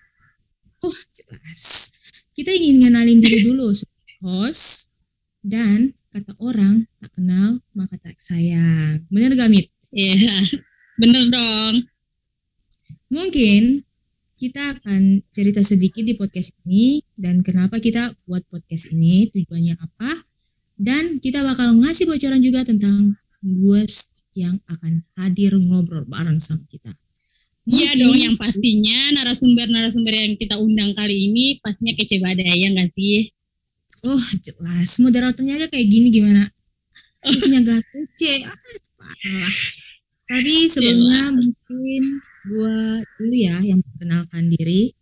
oh 0.81 0.97
jelas 1.13 1.93
kita 2.33 2.57
ingin 2.57 2.89
ngenalin 2.89 3.21
diri 3.21 3.45
dulu 3.45 3.69
host 4.25 4.89
dan 5.45 5.93
kata 6.09 6.33
orang 6.41 6.89
tak 6.97 7.13
kenal 7.13 7.61
maka 7.77 8.01
tak 8.01 8.17
sayang 8.17 9.05
bener 9.13 9.37
gak 9.37 9.53
Mit? 9.53 9.69
Iya. 9.93 10.41
Bener 11.01 11.29
dong. 11.29 11.75
Mungkin 13.09 13.85
kita 14.37 14.77
akan 14.77 15.25
cerita 15.31 15.61
sedikit 15.65 16.05
di 16.05 16.13
podcast 16.13 16.53
ini 16.65 17.01
dan 17.17 17.41
kenapa 17.41 17.81
kita 17.81 18.13
buat 18.25 18.45
podcast 18.49 18.93
ini, 18.93 19.29
tujuannya 19.33 19.77
apa, 19.81 20.26
dan 20.77 21.17
kita 21.25 21.41
bakal 21.41 21.73
ngasih 21.81 22.05
bocoran 22.05 22.41
juga 22.45 22.61
tentang 22.61 23.17
gue 23.41 23.83
yang 24.37 24.61
akan 24.69 25.01
hadir 25.17 25.57
ngobrol 25.57 26.05
bareng 26.05 26.37
sama 26.37 26.65
kita. 26.69 26.93
Iya 27.67 27.99
dong 27.99 28.15
yang 28.15 28.37
pastinya 28.39 29.11
narasumber-narasumber 29.19 30.15
yang 30.15 30.39
kita 30.39 30.55
undang 30.55 30.95
kali 30.95 31.27
ini 31.27 31.59
pastinya 31.59 31.99
kece 31.99 32.23
badai 32.23 32.63
ya 32.63 32.69
nggak 32.71 32.95
sih? 32.95 33.33
Oh 34.07 34.23
jelas, 34.45 35.03
moderatornya 35.03 35.59
aja 35.59 35.67
kayak 35.67 35.89
gini 35.89 36.15
gimana? 36.15 36.47
Terusnya 37.25 37.59
gak 37.67 37.83
kece, 37.91 38.47
ah, 38.47 38.55
parah. 39.01 39.55
Tapi 40.31 40.55
sebelumnya 40.71 41.35
mungkin 41.35 42.03
gue 42.47 42.79
dulu 43.03 43.35
ya 43.35 43.57
yang 43.67 43.83
perkenalkan 43.83 44.47
diri. 44.53 44.95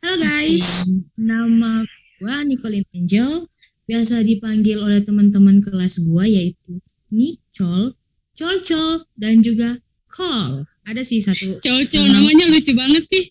Halo 0.00 0.16
guys, 0.16 0.88
nama 1.20 1.84
gue 2.16 2.34
Nicolin 2.48 2.86
Angel 2.96 3.44
biasa 3.86 4.22
dipanggil 4.22 4.78
oleh 4.78 5.00
teman-teman 5.00 5.62
kelas 5.62 6.02
gua 6.04 6.26
yaitu 6.26 6.82
Nicol, 7.08 7.94
Colcol, 8.34 9.06
dan 9.14 9.40
juga 9.40 9.78
Call. 10.06 10.66
Ada 10.82 11.02
sih 11.02 11.18
satu 11.18 11.58
Col-col 11.58 12.06
Nama- 12.06 12.14
namanya 12.20 12.46
lucu 12.46 12.74
banget 12.74 13.02
sih. 13.06 13.24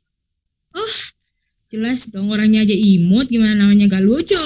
jelas 1.65 2.07
dong 2.09 2.27
orangnya 2.27 2.63
aja 2.63 2.71
imut 2.71 3.27
gimana 3.27 3.55
namanya 3.57 3.87
gak 3.89 4.03
lucu. 4.03 4.39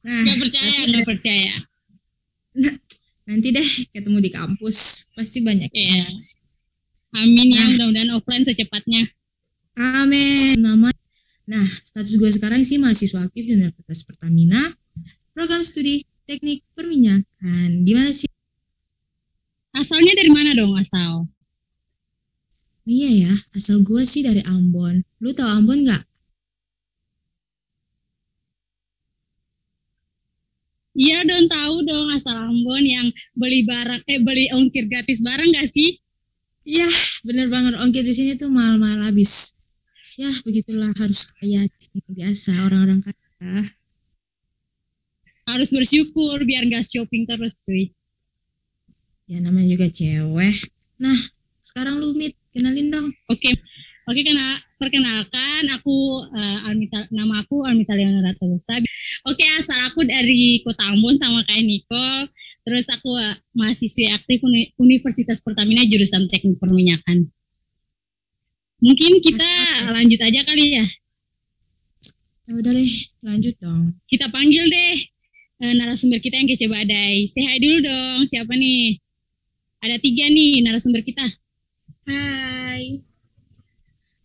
Nah, 0.00 0.20
Gak 0.24 0.38
percaya, 0.38 0.80
gak 0.90 1.04
percaya. 1.06 1.52
nanti 3.24 3.48
deh 3.52 3.68
ketemu 3.94 4.18
di 4.18 4.30
kampus 4.30 5.06
pasti 5.12 5.38
banyak. 5.40 5.70
Iya. 5.70 6.02
yang 6.02 6.16
Amin 7.10 7.48
ya, 7.50 7.58
Nah. 7.58 7.68
mudah-mudahan 7.74 8.10
offline 8.14 8.44
secepatnya. 8.44 9.02
Amin. 9.76 10.58
Nama 10.58 10.88
Nah, 11.44 11.66
status 11.66 12.14
gue 12.14 12.30
sekarang 12.30 12.62
sih 12.62 12.78
mahasiswa 12.78 13.20
aktif 13.20 13.42
di 13.42 13.58
Universitas 13.58 14.06
Pertamina, 14.06 14.70
program 15.34 15.62
studi 15.64 16.06
teknik 16.28 16.62
perminyakan. 16.78 17.82
Gimana 17.82 18.10
sih? 18.14 18.30
Asalnya 19.74 20.14
dari 20.18 20.30
mana 20.30 20.54
dong 20.54 20.74
asal? 20.78 21.30
Oh 22.80 22.90
iya 22.90 23.28
ya, 23.28 23.34
asal 23.54 23.86
gue 23.86 24.02
sih 24.02 24.26
dari 24.26 24.42
Ambon. 24.42 25.06
Lu 25.22 25.30
tahu 25.30 25.46
Ambon 25.46 25.86
nggak? 25.86 26.02
Iya 31.00 31.22
dong 31.22 31.46
tahu 31.46 31.76
dong 31.86 32.08
asal 32.12 32.34
Ambon 32.34 32.82
yang 32.82 33.08
beli 33.38 33.62
barang 33.62 34.02
eh 34.10 34.20
beli 34.20 34.50
ongkir 34.50 34.90
gratis 34.90 35.22
barang 35.22 35.54
gak 35.54 35.70
sih? 35.70 35.96
Iya, 36.66 36.86
bener 37.24 37.48
banget. 37.48 37.78
Ongkir 37.80 38.04
di 38.04 38.12
sini 38.12 38.32
tuh 38.36 38.52
mahal-mahal 38.52 39.08
habis. 39.08 39.56
Ya, 40.20 40.28
begitulah 40.44 40.92
harus 41.00 41.32
kaya 41.40 41.64
di 41.64 41.78
sini. 41.80 42.00
biasa 42.20 42.52
orang-orang 42.68 43.00
kaya. 43.00 43.64
Harus 45.50 45.74
bersyukur 45.74 46.38
biar 46.46 46.62
gak 46.70 46.86
shopping 46.86 47.26
terus 47.26 47.66
cuy. 47.66 47.90
Ya 49.30 49.38
namanya 49.42 49.78
juga 49.78 49.86
cewek. 49.90 50.54
Nah, 50.98 51.18
sekarang 51.62 52.02
lu 52.02 52.14
Mit, 52.18 52.34
kenalin 52.50 52.90
dong. 52.90 53.08
Oke, 53.30 53.50
oke 54.10 54.20
kena 54.26 54.58
perkenalkan 54.74 55.70
aku 55.70 56.26
eh, 56.34 56.66
Almita, 56.66 57.06
nama 57.14 57.42
aku 57.42 57.62
Almita 57.62 57.94
Leonora 57.94 58.34
Telusa. 58.34 58.78
Oke 59.30 59.46
asal 59.54 59.78
aku 59.86 60.02
dari 60.02 60.58
Kota 60.66 60.90
Ambon 60.90 61.14
sama 61.14 61.46
kayak 61.46 61.62
Nicole. 61.62 62.26
Terus 62.66 62.86
aku 62.90 63.10
eh, 63.22 63.36
mahasiswi 63.54 64.10
aktif 64.10 64.42
Uni- 64.42 64.74
Universitas 64.82 65.42
Pertamina 65.46 65.86
jurusan 65.86 66.26
Teknik 66.26 66.58
Perminyakan. 66.58 67.30
Mungkin 68.80 69.20
kita 69.20 69.44
Asik. 69.44 69.92
lanjut 69.92 70.20
aja 70.24 70.40
kali 70.42 70.66
ya. 70.80 70.86
Ya 72.48 72.52
udah 72.58 72.72
deh, 72.74 72.92
lanjut 73.22 73.54
dong. 73.62 73.94
Kita 74.10 74.26
panggil 74.32 74.66
deh 74.66 75.06
eh, 75.60 75.72
narasumber 75.76 76.18
kita 76.18 76.40
yang 76.40 76.48
kece 76.48 76.66
badai. 76.66 77.28
Say 77.30 77.44
hi 77.44 77.60
dulu 77.60 77.84
dong. 77.84 78.18
Siapa 78.26 78.52
nih? 78.56 78.96
Ada 79.80 79.96
tiga 80.00 80.26
nih 80.28 80.64
narasumber 80.64 81.04
kita. 81.04 81.24
Hai. 82.08 83.00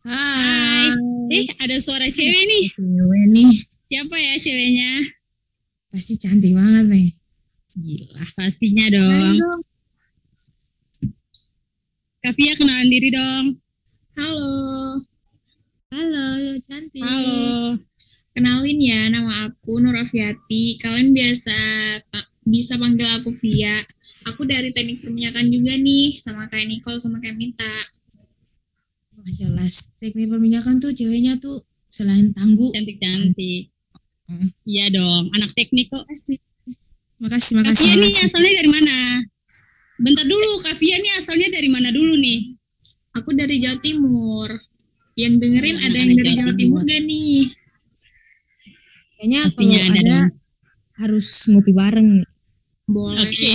Hai. 0.07 0.87
Eh, 1.35 1.45
ada 1.59 1.75
suara 1.79 2.07
cewek 2.07 2.43
nih. 2.47 2.65
Cewek 2.75 3.25
nih, 3.35 3.53
Siapa 3.85 4.15
ya 4.17 4.33
ceweknya? 4.39 4.91
pasti 5.95 6.19
cantik 6.19 6.51
banget 6.51 6.91
nih. 6.91 7.07
Gila. 7.79 8.23
Pastinya 8.35 8.85
dong. 8.91 9.63
Kavia 12.19 12.51
kenalan 12.59 12.89
diri 12.91 13.09
dong. 13.15 13.45
Halo. 14.19 14.51
Halo, 15.95 16.27
cantik. 16.67 16.99
Halo. 16.99 17.79
Kenalin 18.35 18.79
ya, 18.83 19.07
nama 19.07 19.47
aku 19.47 19.79
Nur 19.79 19.95
Afiati. 19.95 20.75
Kalian 20.77 21.15
biasa 21.15 21.55
pa- 22.11 22.27
bisa 22.43 22.75
panggil 22.75 23.07
aku 23.07 23.31
Via. 23.39 23.79
Aku 24.27 24.43
dari 24.43 24.75
teknik 24.75 24.99
perminyakan 24.99 25.47
juga 25.47 25.79
nih, 25.79 26.19
sama 26.19 26.51
kayak 26.51 26.67
Nicole 26.67 26.99
sama 26.99 27.23
kayak 27.23 27.39
Minta. 27.39 27.71
Wah, 29.15 29.29
jelas. 29.31 29.87
Teknik 29.97 30.27
perminyakan 30.27 30.83
tuh 30.83 30.91
ceweknya 30.91 31.39
tuh 31.39 31.63
selain 31.87 32.35
tangguh. 32.35 32.75
Cantik-cantik. 32.75 33.71
Hmm. 34.25 34.49
Iya 34.65 34.89
dong, 34.91 35.31
anak 35.31 35.53
teknik 35.53 35.87
kok. 35.87 36.03
Makasih. 36.03 36.37
Makasih, 37.15 37.53
makasih. 37.55 37.87
Kavia 37.87 38.03
nih 38.03 38.11
asalnya 38.19 38.51
dari 38.59 38.69
mana? 38.69 38.95
Bentar 39.95 40.25
dulu, 40.27 40.51
Kavia 40.59 40.97
nih 40.99 41.13
asalnya 41.23 41.47
dari 41.55 41.69
mana 41.71 41.87
dulu 41.93 42.19
nih? 42.19 42.51
Aku 43.15 43.31
dari 43.31 43.63
Jawa 43.63 43.79
Timur. 43.79 44.49
Yang 45.15 45.33
dengerin 45.39 45.75
Hmm, 45.79 45.85
ada 45.87 45.95
yang 45.95 46.11
dari 46.11 46.27
Jawa 46.27 46.35
Jawa 46.35 46.53
Timur. 46.59 46.59
Timur 46.59 46.81
gak 46.83 47.01
nih? 47.07 47.39
Kayaknya 49.25 49.41
Pastinya 49.49 49.79
kalau 49.81 49.89
ada 49.89 50.01
ada, 50.05 50.19
harus 51.01 51.27
ngopi 51.49 51.73
bareng. 51.73 52.09
Boleh. 52.85 53.25
Oke. 53.25 53.51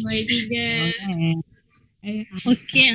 Boleh 0.00 0.24
juga. 0.24 0.68
Eh, 2.00 2.24
Oke, 2.48 2.86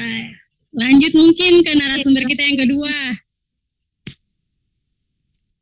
lanjut 0.74 1.14
mungkin 1.14 1.62
ke 1.62 1.72
narasumber 1.78 2.26
kita 2.26 2.42
yang 2.42 2.58
kedua. 2.58 2.98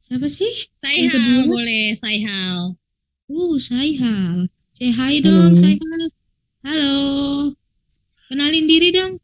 siapa 0.08 0.32
sih? 0.32 0.72
Saihal, 0.80 1.44
boleh 1.52 2.00
Saihal. 2.00 2.80
Uh, 3.28 3.60
Saihal. 3.60 4.48
Say 4.72 4.96
hi 4.96 5.20
dong, 5.20 5.52
Halo. 5.52 5.60
Saihal. 5.60 6.02
Halo. 6.64 6.96
Kenalin 8.32 8.64
diri 8.64 8.96
dong. 8.96 9.20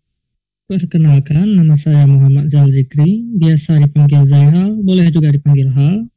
Perkenalkan, 0.68 1.48
nama 1.64 1.80
saya 1.80 2.04
Muhammad 2.04 2.52
Zal 2.52 2.68
Zikri, 2.76 3.24
biasa 3.40 3.80
dipanggil 3.80 4.28
Zaihal, 4.28 4.84
boleh 4.84 5.08
juga 5.16 5.32
dipanggil 5.32 5.72
Hal. 5.72 6.12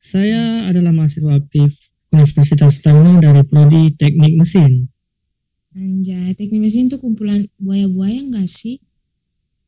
Saya 0.00 0.64
adalah 0.64 0.96
mahasiswa 0.96 1.36
aktif 1.36 1.76
Universitas 2.08 2.72
Pertamina 2.80 3.20
dari 3.20 3.44
Prodi 3.44 3.92
Teknik 3.92 4.32
Mesin. 4.32 4.88
Anjay, 5.76 6.32
teknik 6.34 6.66
mesin 6.66 6.88
tuh 6.88 6.98
kumpulan 6.98 7.44
buaya-buaya 7.60 8.26
enggak 8.26 8.48
sih? 8.48 8.80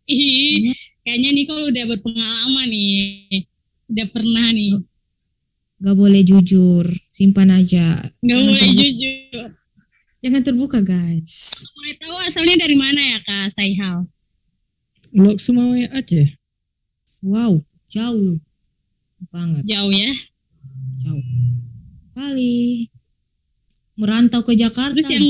Ih, 0.08 0.72
kayaknya 1.04 1.30
Nicole 1.36 1.68
udah 1.68 1.84
berpengalaman 1.84 2.66
nih. 2.72 3.44
Udah 3.92 4.06
pernah 4.08 4.48
nih. 4.56 4.82
Gak 5.84 5.96
boleh 6.00 6.22
jujur, 6.24 6.88
simpan 7.12 7.52
aja. 7.52 8.00
Jangan 8.24 8.42
boleh 8.48 8.56
terbuka. 8.56 8.80
jujur. 8.80 9.48
Jangan 10.24 10.42
terbuka, 10.42 10.78
guys. 10.80 11.34
Boleh 11.76 11.94
tahu 12.00 12.16
asalnya 12.24 12.56
dari 12.56 12.74
mana 12.74 13.00
ya 13.04 13.18
Kak 13.20 13.52
Saihal? 13.52 14.08
Lok 15.12 15.36
Sumawe 15.36 15.92
Aceh. 15.92 16.40
Wow, 17.20 17.62
jauh 17.92 18.40
banget, 19.28 19.62
Jauh 19.64 19.92
ya. 19.92 20.10
jauh. 21.00 21.24
Kali 22.12 22.88
merantau 23.94 24.42
ke 24.42 24.54
Jakarta. 24.54 24.94
Terus 24.94 25.10
yang 25.10 25.26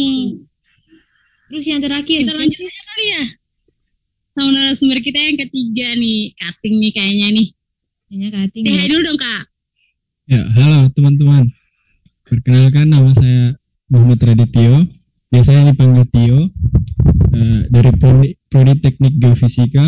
Terus 1.46 1.64
yang 1.68 1.84
terakhir, 1.84 2.24
kita 2.24 2.32
lanjut 2.32 2.56
aja 2.58 2.82
kali 2.88 3.06
ya. 3.12 3.24
Sama 4.32 4.48
narasumber 4.50 4.98
kita 4.98 5.20
yang 5.20 5.36
ketiga 5.36 5.92
nih, 5.92 6.32
Kating 6.32 6.80
nih 6.80 6.92
kayaknya 6.96 7.28
nih. 7.30 7.48
Kayaknya 8.08 8.28
kating 8.32 8.62
ya. 8.64 8.84
dulu 8.88 9.00
dong 9.04 9.20
Kak. 9.20 9.42
Ya, 10.24 10.40
halo 10.48 10.88
teman-teman. 10.92 11.52
Perkenalkan 12.24 12.88
nama 12.88 13.12
saya 13.12 13.52
Muhammad 13.86 14.24
Radityo. 14.24 14.88
Biasanya 15.28 15.72
dipanggil 15.72 16.08
Tio. 16.08 16.40
eh, 17.32 17.60
dari 17.68 17.90
Prodi, 17.96 18.28
Prodi 18.48 18.72
Teknik 18.78 19.16
Geofisika 19.16 19.84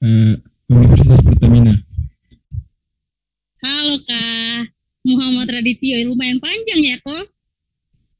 eh, 0.00 0.34
Universitas 0.66 1.20
Pertamina. 1.20 1.83
Halo 3.64 3.96
Kak. 3.96 4.68
Muhammad 5.08 5.48
Radityo, 5.48 6.04
lumayan 6.04 6.36
panjang 6.36 6.84
ya 6.84 6.96
kok. 7.00 7.24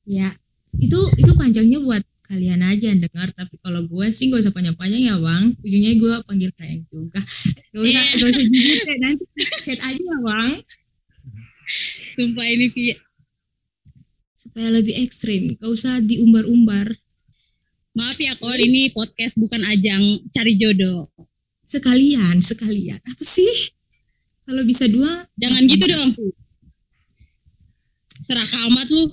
Ya, 0.08 0.32
itu 0.76 0.96
itu 1.20 1.32
panjangnya 1.36 1.84
buat 1.84 2.00
kalian 2.24 2.64
aja 2.64 2.88
yang 2.92 3.04
dengar. 3.04 3.28
Tapi 3.36 3.60
kalau 3.60 3.84
gue 3.84 4.08
sih 4.08 4.32
gak 4.32 4.40
usah 4.40 4.56
panjang-panjang 4.56 5.04
ya 5.04 5.20
bang. 5.20 5.52
Ujungnya 5.60 5.92
gue 6.00 6.14
panggil 6.24 6.48
sayang 6.56 6.88
juga. 6.88 7.20
Gak 7.76 7.76
usah, 7.76 7.92
Iya. 7.92 8.02
gak 8.20 8.28
usah 8.32 8.44
jujur. 8.48 8.84
Nanti 9.04 9.24
chat 9.64 9.80
aja 9.84 10.00
ya 10.00 10.16
bang. 10.24 10.50
Sumpah 11.92 12.46
ini 12.48 12.66
Vi. 12.72 12.96
Supaya 14.40 14.68
lebih 14.72 14.96
ekstrim. 14.96 15.60
Gak 15.60 15.68
usah 15.68 16.00
diumbar-umbar. 16.00 16.88
Maaf 17.92 18.16
ya 18.16 18.32
kok, 18.32 18.56
ini 18.56 18.96
podcast 18.96 19.36
bukan 19.36 19.60
ajang 19.68 20.24
cari 20.32 20.56
jodoh. 20.56 21.12
Sekalian, 21.68 22.40
sekalian. 22.40 23.00
Apa 23.04 23.24
sih? 23.24 23.73
Kalau 24.44 24.62
bisa 24.62 24.84
dua. 24.88 25.24
Jangan 25.40 25.62
gitu 25.64 25.84
dong. 25.88 26.10
Serah 28.24 28.48
amat 28.68 28.88
lu. 28.92 29.04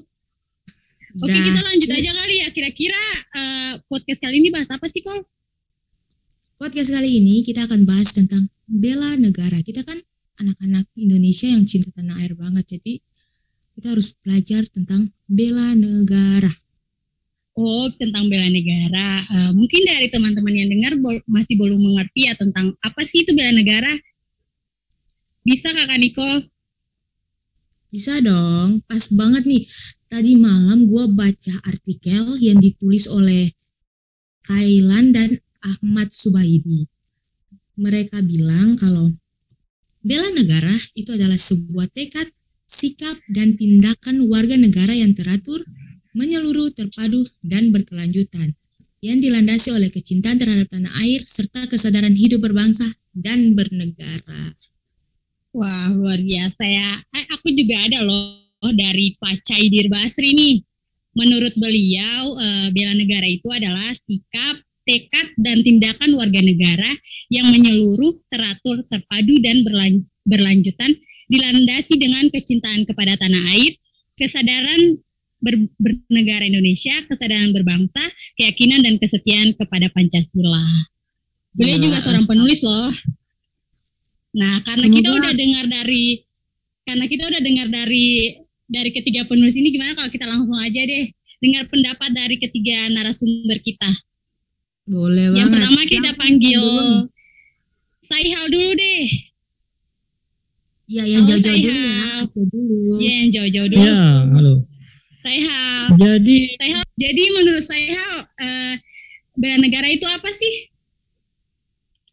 Oke 1.11 1.27
Dah. 1.27 1.43
kita 1.43 1.61
lanjut 1.63 1.89
aja 1.91 2.11
kali 2.15 2.35
ya. 2.39 2.47
Kira-kira 2.55 3.01
eh, 3.35 3.73
podcast 3.91 4.19
kali 4.23 4.39
ini 4.39 4.47
bahas 4.51 4.71
apa 4.71 4.87
sih 4.87 5.03
kok? 5.03 5.27
Podcast 6.55 6.93
kali 6.93 7.19
ini 7.19 7.43
kita 7.43 7.67
akan 7.67 7.83
bahas 7.83 8.11
tentang 8.15 8.47
bela 8.67 9.15
negara. 9.19 9.59
Kita 9.59 9.83
kan 9.83 9.99
anak-anak 10.39 10.87
Indonesia 10.95 11.47
yang 11.51 11.67
cinta 11.67 11.91
tanah 11.91 12.15
air 12.23 12.35
banget. 12.35 12.79
Jadi 12.79 13.03
kita 13.75 13.91
harus 13.91 14.15
belajar 14.23 14.63
tentang 14.71 15.11
bela 15.27 15.75
negara. 15.75 16.51
Oh 17.59 17.91
tentang 17.99 18.31
bela 18.31 18.47
negara. 18.47 19.07
Eh, 19.19 19.51
mungkin 19.55 19.81
dari 19.83 20.07
teman-teman 20.07 20.53
yang 20.55 20.69
dengar 20.71 20.93
bol- 20.99 21.23
masih 21.27 21.59
belum 21.59 21.75
mengerti 21.79 22.31
ya 22.31 22.35
tentang 22.39 22.71
apa 22.79 23.03
sih 23.03 23.27
itu 23.27 23.35
bela 23.35 23.51
negara. 23.51 23.91
Bisa 25.41 25.73
kakak 25.73 25.97
Nicole? 25.97 26.53
Bisa 27.89 28.21
dong, 28.21 28.85
pas 28.85 29.03
banget 29.11 29.43
nih. 29.49 29.65
Tadi 30.05 30.37
malam 30.37 30.85
gue 30.85 31.05
baca 31.11 31.55
artikel 31.65 32.37
yang 32.39 32.61
ditulis 32.61 33.09
oleh 33.09 33.51
Kailan 34.45 35.11
dan 35.11 35.33
Ahmad 35.65 36.13
Subaidi. 36.13 36.85
Mereka 37.75 38.21
bilang 38.21 38.77
kalau 38.77 39.11
bela 40.05 40.29
negara 40.31 40.77
itu 40.93 41.09
adalah 41.11 41.37
sebuah 41.37 41.89
tekad, 41.89 42.29
sikap, 42.69 43.17
dan 43.33 43.57
tindakan 43.57 44.29
warga 44.29 44.55
negara 44.55 44.93
yang 44.93 45.17
teratur, 45.17 45.65
menyeluruh, 46.13 46.69
terpadu, 46.71 47.25
dan 47.41 47.73
berkelanjutan 47.73 48.55
yang 49.01 49.17
dilandasi 49.17 49.73
oleh 49.73 49.89
kecintaan 49.89 50.37
terhadap 50.37 50.69
tanah 50.69 50.93
air 51.01 51.25
serta 51.25 51.65
kesadaran 51.65 52.13
hidup 52.13 52.45
berbangsa 52.45 52.85
dan 53.17 53.57
bernegara. 53.57 54.53
Wah, 55.51 55.91
luar 55.91 56.19
biasa 56.23 56.63
ya. 56.63 56.91
Eh, 57.11 57.25
aku 57.27 57.51
juga 57.51 57.75
ada 57.83 58.07
loh 58.07 58.71
dari 58.71 59.11
Pak 59.19 59.43
Caidir 59.43 59.91
Basri 59.91 60.31
nih. 60.31 60.63
Menurut 61.11 61.51
beliau, 61.59 62.23
eh, 62.39 62.67
bela 62.71 62.95
negara 62.95 63.27
itu 63.27 63.47
adalah 63.51 63.91
sikap, 63.91 64.63
tekad, 64.87 65.27
dan 65.35 65.59
tindakan 65.59 66.15
warga 66.15 66.39
negara 66.39 66.87
yang 67.27 67.51
menyeluruh, 67.51 68.15
teratur, 68.31 68.87
terpadu, 68.87 69.35
dan 69.43 69.67
berlan 69.67 70.07
berlanjutan 70.23 70.95
dilandasi 71.27 71.99
dengan 71.99 72.31
kecintaan 72.31 72.87
kepada 72.87 73.19
tanah 73.19 73.43
air, 73.55 73.75
kesadaran 74.15 74.99
ber, 75.43 75.67
bernegara 75.79 76.47
Indonesia, 76.47 76.93
kesadaran 77.07 77.51
berbangsa, 77.51 78.03
keyakinan 78.39 78.83
dan 78.83 78.95
kesetiaan 78.99 79.51
kepada 79.55 79.91
Pancasila. 79.91 80.63
Beliau 81.55 81.79
juga 81.79 81.99
seorang 81.99 82.23
penulis 82.23 82.63
loh. 82.63 82.91
Nah, 84.31 84.63
karena 84.63 84.85
Semoga... 84.87 84.97
kita 84.97 85.09
udah 85.11 85.33
dengar 85.35 85.65
dari 85.67 86.05
karena 86.81 87.05
kita 87.05 87.23
udah 87.29 87.41
dengar 87.43 87.67
dari 87.69 88.09
dari 88.71 88.89
ketiga 88.95 89.27
penulis 89.27 89.55
ini 89.59 89.69
gimana 89.75 89.93
kalau 89.93 90.09
kita 90.09 90.25
langsung 90.25 90.57
aja 90.57 90.81
deh 90.81 91.11
dengar 91.43 91.67
pendapat 91.67 92.09
dari 92.15 92.35
ketiga 92.39 92.87
narasumber 92.95 93.59
kita. 93.59 93.91
Boleh 94.87 95.35
Yang 95.35 95.49
banget. 95.51 95.51
pertama 95.51 95.81
kita 95.85 96.11
panggil 96.15 96.61
Saihal 98.01 98.45
dulu 98.51 98.71
deh. 98.75 99.03
Ya, 100.91 101.03
yang 101.07 101.23
jauh-jauh 101.23 101.55
dulu 101.55 101.79
ya. 101.79 102.03
Iya, 102.99 103.13
yang 103.23 103.29
jauh-jauh 103.31 103.69
dulu. 103.71 103.79
Ya, 103.87 104.03
halo. 104.35 104.55
Saya 105.21 105.53
Jadi 105.95 106.37
saya 106.57 106.81
jadi 106.97 107.23
menurut 107.29 107.65
saya 107.69 108.01
uh, 108.25 108.73
bela 109.37 109.57
negara 109.61 109.87
itu 109.87 110.03
apa 110.09 110.27
sih? 110.33 110.53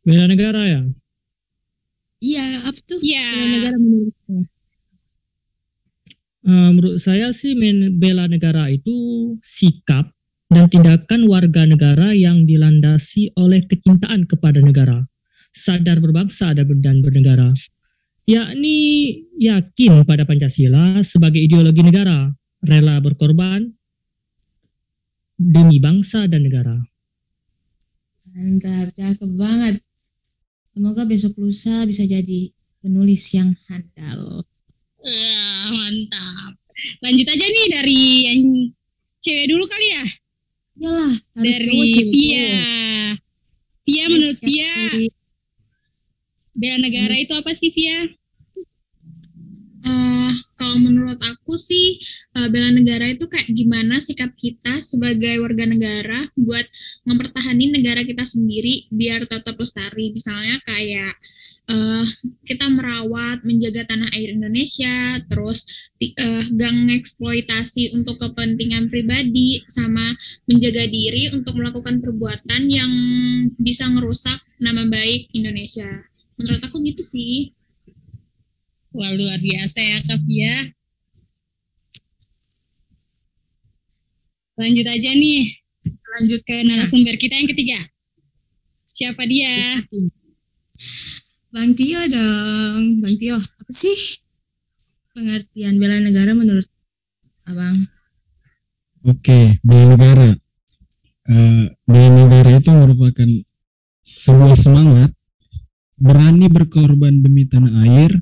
Bela 0.05 0.29
negara 0.29 0.61
ya? 0.69 0.81
Apa 2.79 2.87
tuh? 2.87 3.01
Iya. 3.03 3.27
Bela 3.27 3.47
negara 3.51 3.77
menurut 3.83 4.15
saya. 4.15 4.45
Uh, 6.49 6.71
menurut 6.73 6.97
saya 7.03 7.29
sih 7.35 7.53
men 7.59 7.99
bela 7.99 8.25
negara 8.31 8.71
itu 8.71 8.95
sikap 9.43 10.15
dan 10.49 10.65
tindakan 10.71 11.29
warga 11.29 11.69
negara 11.69 12.17
yang 12.17 12.49
dilandasi 12.49 13.37
oleh 13.37 13.61
kecintaan 13.69 14.25
kepada 14.25 14.65
negara, 14.65 15.05
sadar 15.53 16.01
berbangsa 16.01 16.57
dan 16.57 17.05
bernegara, 17.05 17.53
yakni 18.25 18.79
yakin 19.37 20.09
pada 20.09 20.25
Pancasila 20.25 21.05
sebagai 21.05 21.45
ideologi 21.45 21.85
negara, 21.85 22.33
rela 22.65 22.97
berkorban 23.05 23.69
demi 25.37 25.77
bangsa 25.85 26.25
dan 26.33 26.49
negara. 26.49 26.81
Mantap, 28.33 28.89
cakep 28.97 29.31
banget. 29.37 29.85
Semoga 30.73 31.05
besok 31.05 31.37
lusa 31.45 31.85
bisa 31.85 32.09
jadi 32.09 32.57
penulis 32.83 33.25
yang 33.35 33.55
handal. 33.67 34.47
Ya, 35.03 35.47
mantap. 35.71 36.53
Lanjut 37.03 37.27
aja 37.27 37.47
nih 37.47 37.67
dari 37.71 38.03
yang 38.27 38.41
cewek 39.19 39.47
dulu 39.51 39.65
kali 39.67 39.89
ya. 39.95 40.05
Iyalah, 40.79 41.15
harus 41.39 41.55
dari 41.59 41.67
cowok 41.67 41.87
cewek. 41.91 42.13
Pia. 42.15 42.51
Pia 43.83 44.05
menurut 44.07 44.39
Pia 44.39 44.75
bela 46.59 46.79
negara 46.83 47.15
itu 47.15 47.33
apa 47.39 47.55
sih 47.55 47.71
Pia? 47.71 48.11
Uh, 49.79 50.35
kalau 50.59 50.77
menurut 50.83 51.17
aku 51.23 51.55
sih 51.55 52.03
uh, 52.35 52.51
bela 52.51 52.75
negara 52.75 53.07
itu 53.09 53.31
kayak 53.31 53.47
gimana 53.55 54.03
sikap 54.03 54.35
kita 54.35 54.83
sebagai 54.83 55.39
warga 55.39 55.65
negara 55.65 56.27
buat 56.35 56.67
mempertahankan 57.07 57.71
negara 57.73 58.03
kita 58.03 58.27
sendiri 58.27 58.91
biar 58.91 59.25
tetap 59.31 59.55
lestari. 59.55 60.11
Misalnya 60.11 60.59
kayak 60.67 61.15
uh, 61.69 62.05
kita 62.49 62.67
merawat, 62.73 63.45
menjaga 63.45 63.85
tanah 63.87 64.09
air 64.17 64.35
Indonesia, 64.35 65.21
terus 65.29 65.65
uh, 66.01 66.43
gak 66.49 66.75
ngeksploitasi 66.89 67.95
untuk 67.95 68.19
kepentingan 68.19 68.89
pribadi, 68.89 69.63
sama 69.69 70.17
menjaga 70.49 70.89
diri 70.89 71.31
untuk 71.31 71.55
melakukan 71.61 72.01
perbuatan 72.01 72.63
yang 72.67 72.93
bisa 73.61 73.87
ngerusak 73.87 74.41
nama 74.59 74.89
baik 74.89 75.31
Indonesia. 75.37 75.89
Menurut 76.41 76.63
aku 76.65 76.81
gitu 76.83 77.05
sih. 77.05 77.53
Wah 78.89 79.13
luar 79.15 79.39
biasa 79.39 79.79
ya 79.79 79.99
Kak 80.09 80.21
Pia. 80.25 80.55
Lanjut 84.59 84.87
aja 84.91 85.11
nih. 85.15 85.55
Lanjut 86.19 86.41
ke 86.43 86.57
narasumber 86.67 87.15
kita 87.15 87.39
yang 87.39 87.47
ketiga. 87.53 87.79
Siapa 88.89 89.23
dia? 89.29 89.79
Bang 91.49 91.73
Tio 91.73 91.97
dong. 92.13 93.01
Bang 93.01 93.17
Tio, 93.17 93.41
apa 93.41 93.73
sih 93.73 94.21
pengertian 95.17 95.81
bela 95.81 95.97
negara 95.97 96.37
menurut 96.37 96.69
Abang? 97.49 97.89
Oke, 99.09 99.57
bela 99.65 99.97
negara. 99.97 100.37
Uh, 101.25 101.73
bela 101.89 102.09
negara 102.29 102.61
itu 102.61 102.69
merupakan 102.69 103.31
sebuah 104.05 104.61
semangat 104.61 105.17
berani 105.97 106.53
berkorban 106.53 107.17
demi 107.25 107.49
tanah 107.49 107.81
air, 107.89 108.13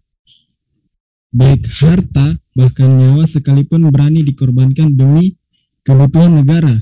baik 1.35 1.67
harta 1.83 2.39
bahkan 2.55 2.89
nyawa 2.95 3.27
sekalipun 3.27 3.91
berani 3.91 4.23
dikorbankan 4.23 4.95
demi 4.95 5.35
kebutuhan 5.83 6.47
negara, 6.47 6.79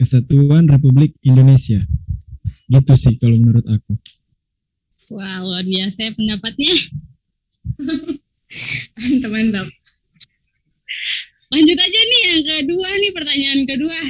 kesatuan 0.00 0.64
Republik 0.64 1.12
Indonesia. 1.20 1.84
Gitu 2.72 2.92
sih 2.96 3.20
kalau 3.20 3.36
menurut 3.36 3.68
aku. 3.68 4.00
Wah, 5.08 5.36
luar 5.40 5.64
biasa 5.64 5.98
ya 6.04 6.12
pendapatnya. 6.12 6.74
mantap, 8.98 9.30
mantap. 9.32 9.68
Lanjut 11.48 11.78
aja 11.80 12.00
nih 12.00 12.20
yang 12.28 12.42
kedua 12.44 12.88
nih 13.00 13.12
pertanyaan 13.16 13.60
kedua. 13.64 14.00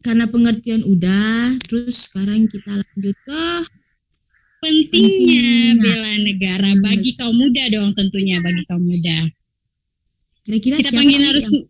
Karena 0.00 0.24
pengertian 0.28 0.84
udah, 0.84 1.56
terus 1.64 2.08
sekarang 2.08 2.48
kita 2.48 2.72
lanjut 2.72 3.16
ke 3.16 3.44
pentingnya 4.60 5.76
bela 5.80 6.14
negara 6.20 6.70
bagi 6.84 7.16
kaum 7.16 7.32
muda 7.32 7.64
dong 7.72 7.96
tentunya 7.96 8.36
bagi 8.44 8.62
kaum 8.68 8.84
muda. 8.84 9.18
Kira-kira 10.44 10.76
kita 10.80 10.88
siapa 10.88 11.00
panggil 11.04 11.16
sih 11.16 11.26
harus 11.28 11.48
yang... 11.48 11.64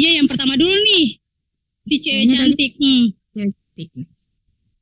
Iya 0.00 0.10
yang 0.22 0.26
pertama 0.26 0.54
dulu 0.58 0.74
nih 0.74 1.06
si 1.86 1.94
cewek 2.02 2.22
Kayaknya 2.26 2.36
cantik. 2.38 2.72
Hmm. 2.78 3.04
cantik? 3.34 3.88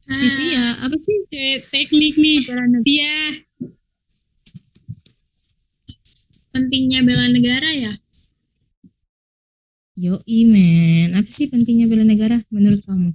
Si 0.09 0.25
Via, 0.41 0.81
apa 0.81 0.97
sih? 0.97 1.29
Cewek 1.29 1.69
teknik 1.69 2.17
nih. 2.17 2.41
Bela 2.49 2.65
negara. 2.65 2.85
Via. 2.89 3.17
Pentingnya 6.49 7.05
bela 7.05 7.29
negara 7.29 7.69
ya? 7.77 7.93
Yo, 10.01 10.17
men. 10.49 11.13
Apa 11.13 11.29
sih 11.29 11.53
pentingnya 11.53 11.93
bela 11.93 12.09
negara 12.09 12.41
menurut 12.49 12.81
kamu? 12.89 13.13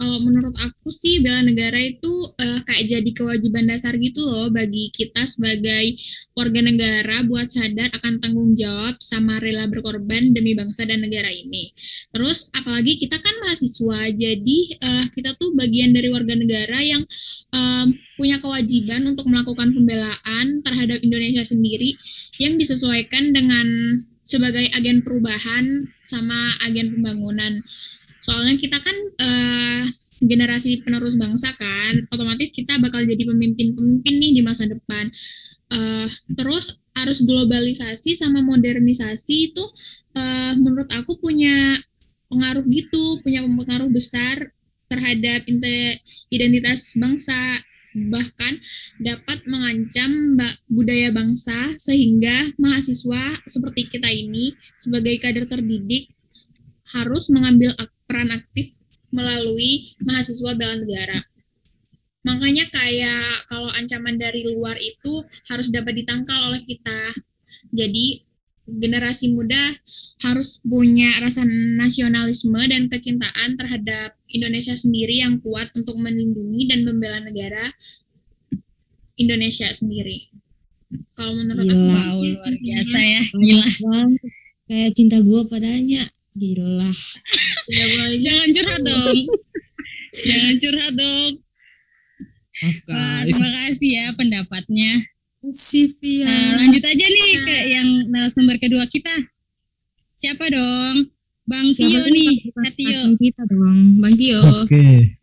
Kalau 0.00 0.16
menurut 0.24 0.56
aku 0.56 0.88
sih 0.88 1.20
bela 1.20 1.44
negara 1.44 1.76
itu 1.76 2.19
uh, 2.40 2.60
kayak 2.64 2.88
jadi 2.88 3.10
kewajiban 3.12 3.68
dasar 3.68 3.92
gitu 4.00 4.24
loh 4.24 4.48
bagi 4.48 4.88
kita 4.88 5.28
sebagai 5.28 6.00
warga 6.32 6.64
negara 6.64 7.20
buat 7.28 7.52
sadar 7.52 7.92
akan 7.92 8.24
tanggung 8.24 8.56
jawab 8.56 8.96
sama 9.04 9.36
rela 9.44 9.68
berkorban 9.68 10.32
demi 10.32 10.56
bangsa 10.56 10.88
dan 10.88 11.04
negara 11.04 11.28
ini. 11.28 11.76
Terus 12.16 12.48
apalagi 12.56 12.96
kita 12.96 13.20
kan 13.20 13.34
mahasiswa, 13.44 14.08
jadi 14.16 14.58
uh, 14.80 15.04
kita 15.12 15.36
tuh 15.36 15.52
bagian 15.52 15.92
dari 15.92 16.08
warga 16.08 16.32
negara 16.32 16.80
yang 16.80 17.04
um, 17.52 17.92
punya 18.16 18.40
kewajiban 18.40 19.04
untuk 19.04 19.28
melakukan 19.28 19.76
pembelaan 19.76 20.64
terhadap 20.64 21.04
Indonesia 21.04 21.44
sendiri 21.44 22.00
yang 22.40 22.56
disesuaikan 22.56 23.36
dengan 23.36 23.68
sebagai 24.24 24.64
agen 24.72 25.04
perubahan 25.04 25.90
sama 26.06 26.54
agen 26.62 26.94
pembangunan 26.94 27.60
soalnya 28.20 28.54
kita 28.60 28.78
kan 28.78 28.96
uh, 29.18 29.82
generasi 30.20 30.84
penerus 30.84 31.16
bangsa 31.16 31.56
kan 31.56 32.04
otomatis 32.12 32.52
kita 32.52 32.76
bakal 32.76 33.00
jadi 33.00 33.24
pemimpin-pemimpin 33.24 34.14
nih 34.20 34.32
di 34.36 34.42
masa 34.44 34.68
depan. 34.68 35.08
Uh, 35.70 36.10
terus 36.34 36.82
harus 36.98 37.22
globalisasi 37.22 38.18
sama 38.18 38.42
modernisasi 38.42 39.54
itu 39.54 39.64
uh, 40.18 40.58
menurut 40.58 40.90
aku 40.90 41.14
punya 41.22 41.78
pengaruh 42.26 42.66
gitu 42.66 43.22
punya 43.22 43.46
pengaruh 43.46 43.86
besar 43.90 44.50
terhadap 44.90 45.46
identitas 46.28 46.98
bangsa. 46.98 47.62
Bahkan 47.90 48.54
dapat 49.02 49.50
mengancam 49.50 50.38
budaya 50.70 51.10
bangsa 51.10 51.74
sehingga 51.74 52.54
mahasiswa 52.54 53.42
seperti 53.50 53.90
kita 53.90 54.06
ini 54.06 54.54
sebagai 54.78 55.18
kader 55.18 55.50
terdidik 55.50 56.14
harus 56.94 57.30
mengambil 57.34 57.74
peran 58.06 58.30
aktif 58.30 58.79
melalui 59.10 59.94
mahasiswa 60.02 60.54
bela 60.54 60.78
negara. 60.78 61.20
Makanya 62.20 62.68
kayak 62.68 63.48
kalau 63.48 63.70
ancaman 63.72 64.20
dari 64.20 64.44
luar 64.44 64.76
itu 64.76 65.24
harus 65.48 65.72
dapat 65.72 66.04
ditangkal 66.04 66.52
oleh 66.52 66.62
kita. 66.68 67.16
Jadi 67.72 68.26
generasi 68.70 69.34
muda 69.34 69.74
harus 70.22 70.62
punya 70.62 71.10
rasa 71.18 71.42
nasionalisme 71.76 72.60
dan 72.70 72.86
kecintaan 72.86 73.58
terhadap 73.58 74.14
Indonesia 74.30 74.76
sendiri 74.78 75.18
yang 75.24 75.42
kuat 75.42 75.74
untuk 75.74 75.98
melindungi 75.98 76.70
dan 76.70 76.86
membela 76.86 77.18
negara 77.18 77.72
Indonesia 79.18 79.66
sendiri. 79.74 80.30
Kalau 81.14 81.34
menurut 81.34 81.66
aku, 81.66 81.70
Gila. 81.70 81.94
Wow, 81.94 82.18
luar 82.24 82.54
biasa 82.56 82.98
ya. 82.98 83.22
Gila. 83.30 84.02
Kayak 84.70 84.90
cinta 84.94 85.16
gue 85.18 85.40
padanya. 85.50 86.02
Gila. 86.34 86.90
Tidak 87.70 87.88
boleh 87.94 88.18
Jangan 88.18 88.48
curhat 88.50 88.80
dong. 88.82 89.18
Jangan 90.10 90.54
curhat 90.58 90.92
dong. 90.98 91.32
Maaf 92.60 92.78
Wah, 92.92 93.24
guys. 93.24 93.26
terima 93.32 93.50
kasih 93.56 93.90
ya 93.96 94.06
pendapatnya. 94.18 94.92
Sip 95.48 95.96
ya. 96.04 96.28
Nah, 96.28 96.60
lanjut 96.60 96.84
aja 96.84 97.06
nih 97.08 97.30
ke 97.40 97.56
yang 97.72 97.88
narasumber 98.12 98.60
kedua 98.60 98.84
kita. 98.90 99.14
Siapa 100.12 100.44
dong? 100.52 101.08
Bang 101.48 101.72
Siapa 101.72 101.88
Tio 101.88 102.02
nih. 102.12 102.34
Kak 102.52 102.74
Tio. 102.76 103.00
kita 103.16 103.42
dong. 103.48 103.78
Bang 104.04 104.14
Tio. 104.20 104.40
Oke. 104.60 105.16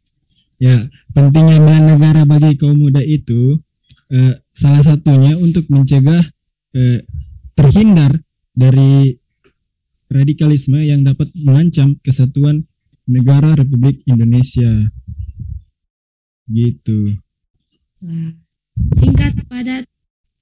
Ya, 0.58 0.90
pentingnya 1.14 1.62
bela 1.62 1.80
negara 1.86 2.26
bagi 2.26 2.58
kaum 2.58 2.82
muda 2.82 2.98
itu 3.06 3.62
eh, 4.10 4.42
salah 4.58 4.82
satunya 4.82 5.38
untuk 5.38 5.70
mencegah 5.70 6.26
eh, 6.74 7.06
terhindar 7.54 8.18
dari 8.58 9.14
radikalisme 10.08 10.80
yang 10.80 11.04
dapat 11.04 11.32
mengancam 11.36 12.00
kesatuan 12.04 12.68
negara 13.08 13.56
Republik 13.56 14.04
Indonesia. 14.08 14.92
Gitu. 16.48 17.20
Lah. 18.04 18.32
Singkat, 18.94 19.34
padat, 19.50 19.84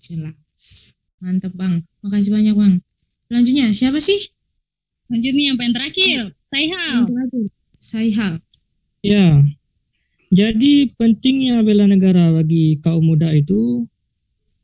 jelas. 0.01 0.97
Mantep 1.23 1.55
bang. 1.55 1.81
Makasih 2.03 2.31
banyak 2.35 2.55
bang. 2.57 2.73
Selanjutnya 3.25 3.67
siapa 3.73 3.97
sih? 3.97 4.33
Lanjut 5.09 5.33
nih 5.33 5.45
yang 5.49 5.57
paling 5.57 5.75
terakhir. 5.75 6.19
Saihal. 6.45 6.97
Saihal. 7.81 8.33
Ya, 9.05 9.45
jadi 10.33 10.89
pentingnya 10.97 11.61
bela 11.61 11.85
negara 11.85 12.33
bagi 12.33 12.81
kaum 12.81 13.05
muda 13.05 13.29
itu 13.33 13.85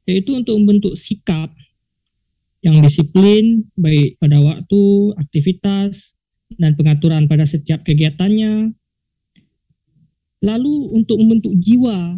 yaitu 0.09 0.33
untuk 0.33 0.57
membentuk 0.57 0.97
sikap 0.97 1.53
yang 2.61 2.77
disiplin 2.81 3.65
baik 3.73 4.21
pada 4.21 4.37
waktu, 4.37 4.83
aktivitas, 5.17 6.13
dan 6.61 6.77
pengaturan 6.77 7.25
pada 7.25 7.45
setiap 7.45 7.81
kegiatannya. 7.81 8.73
Lalu 10.41 10.75
untuk 10.93 11.21
membentuk 11.21 11.53
jiwa 11.61 12.17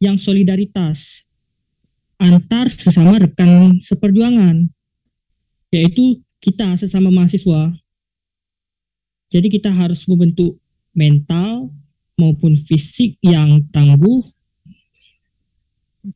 yang 0.00 0.16
solidaritas 0.16 1.28
antar 2.20 2.68
sesama 2.68 3.20
rekan 3.20 3.80
seperjuangan, 3.80 4.68
yaitu 5.72 6.20
kita 6.40 6.76
sesama 6.76 7.12
mahasiswa. 7.12 7.72
Jadi 9.30 9.48
kita 9.52 9.72
harus 9.72 10.04
membentuk 10.08 10.56
mental 10.96 11.72
maupun 12.16 12.56
fisik 12.56 13.16
yang 13.24 13.64
tangguh 13.72 14.24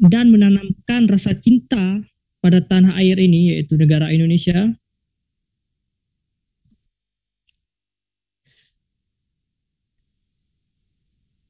dan 0.09 0.33
menanamkan 0.33 1.09
rasa 1.09 1.37
cinta 1.37 2.01
pada 2.45 2.61
tanah 2.61 2.93
air 3.01 3.17
ini 3.17 3.57
yaitu 3.57 3.81
negara 3.81 4.13
Indonesia. 4.13 4.69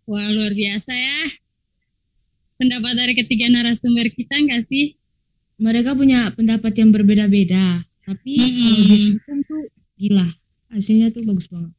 Wah, 0.07 0.29
luar 0.31 0.55
biasa 0.55 0.95
ya. 0.95 1.21
Pendapat 2.55 2.95
dari 2.95 3.19
ketiga 3.19 3.51
narasumber 3.51 4.07
kita 4.15 4.39
enggak 4.39 4.63
sih? 4.63 4.95
Mereka 5.59 5.99
punya 5.99 6.31
pendapat 6.31 6.71
yang 6.79 6.95
berbeda-beda. 6.95 7.83
Tapi 8.07 8.33
kalau 8.39 8.55
Mm-mm. 8.55 8.87
dirangkum 8.87 9.39
tuh 9.51 9.63
gila. 9.99 10.29
Hasilnya 10.71 11.11
tuh 11.11 11.27
bagus 11.27 11.51
banget. 11.51 11.75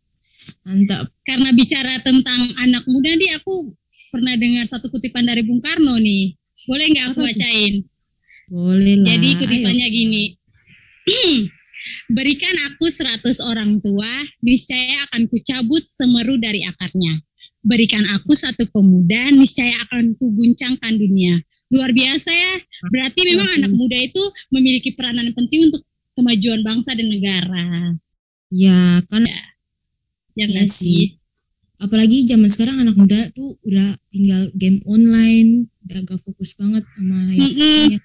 Mantap. 0.68 1.08
Karena 1.24 1.56
bicara 1.56 2.04
tentang 2.04 2.42
anak 2.60 2.84
muda 2.92 3.16
nih, 3.16 3.40
aku 3.40 3.72
pernah 4.12 4.36
dengar 4.36 4.68
satu 4.68 4.92
kutipan 4.92 5.24
dari 5.24 5.46
Bung 5.48 5.64
Karno 5.64 5.96
nih. 6.04 6.36
Boleh 6.68 6.86
nggak 6.92 7.06
aku 7.16 7.20
bacain? 7.24 7.95
Boleh 8.50 8.96
lah. 9.02 9.06
Jadi 9.10 9.28
Ayo. 9.32 9.38
kutipannya 9.42 9.88
gini. 9.90 10.24
Berikan 12.10 12.56
aku 12.66 12.90
100 12.90 13.38
orang 13.46 13.78
tua, 13.78 14.10
niscaya 14.42 15.06
akan 15.10 15.30
kucabut 15.30 15.86
semeru 15.86 16.38
dari 16.42 16.66
akarnya. 16.66 17.22
Berikan 17.62 18.02
aku 18.14 18.34
satu 18.34 18.66
pemuda, 18.70 19.30
niscaya 19.34 19.74
akan 19.90 20.18
kuguncangkan 20.18 20.94
dunia. 20.98 21.42
Luar 21.70 21.94
biasa 21.94 22.30
ya. 22.30 22.54
Berarti 22.90 23.26
memang 23.26 23.50
Waduh. 23.50 23.58
anak 23.62 23.72
muda 23.74 23.98
itu 23.98 24.22
memiliki 24.54 24.94
peranan 24.94 25.34
penting 25.34 25.70
untuk 25.70 25.82
kemajuan 26.14 26.62
bangsa 26.62 26.94
dan 26.94 27.10
negara. 27.10 27.66
Ya 28.50 29.02
kan 29.10 29.26
Ya 29.26 29.42
Iya 30.36 30.46
nggak 30.52 30.68
sih. 30.70 30.94
sih? 30.94 31.04
apalagi 31.76 32.24
zaman 32.24 32.48
sekarang 32.48 32.88
anak 32.88 32.96
muda 32.96 33.32
tuh 33.36 33.60
udah 33.68 34.00
tinggal 34.08 34.48
game 34.56 34.80
online, 34.88 35.68
udah 35.84 36.08
gak 36.08 36.20
fokus 36.24 36.56
banget 36.56 36.88
sama 36.88 37.20
yang 37.36 37.52
Mm-mm. 37.52 38.00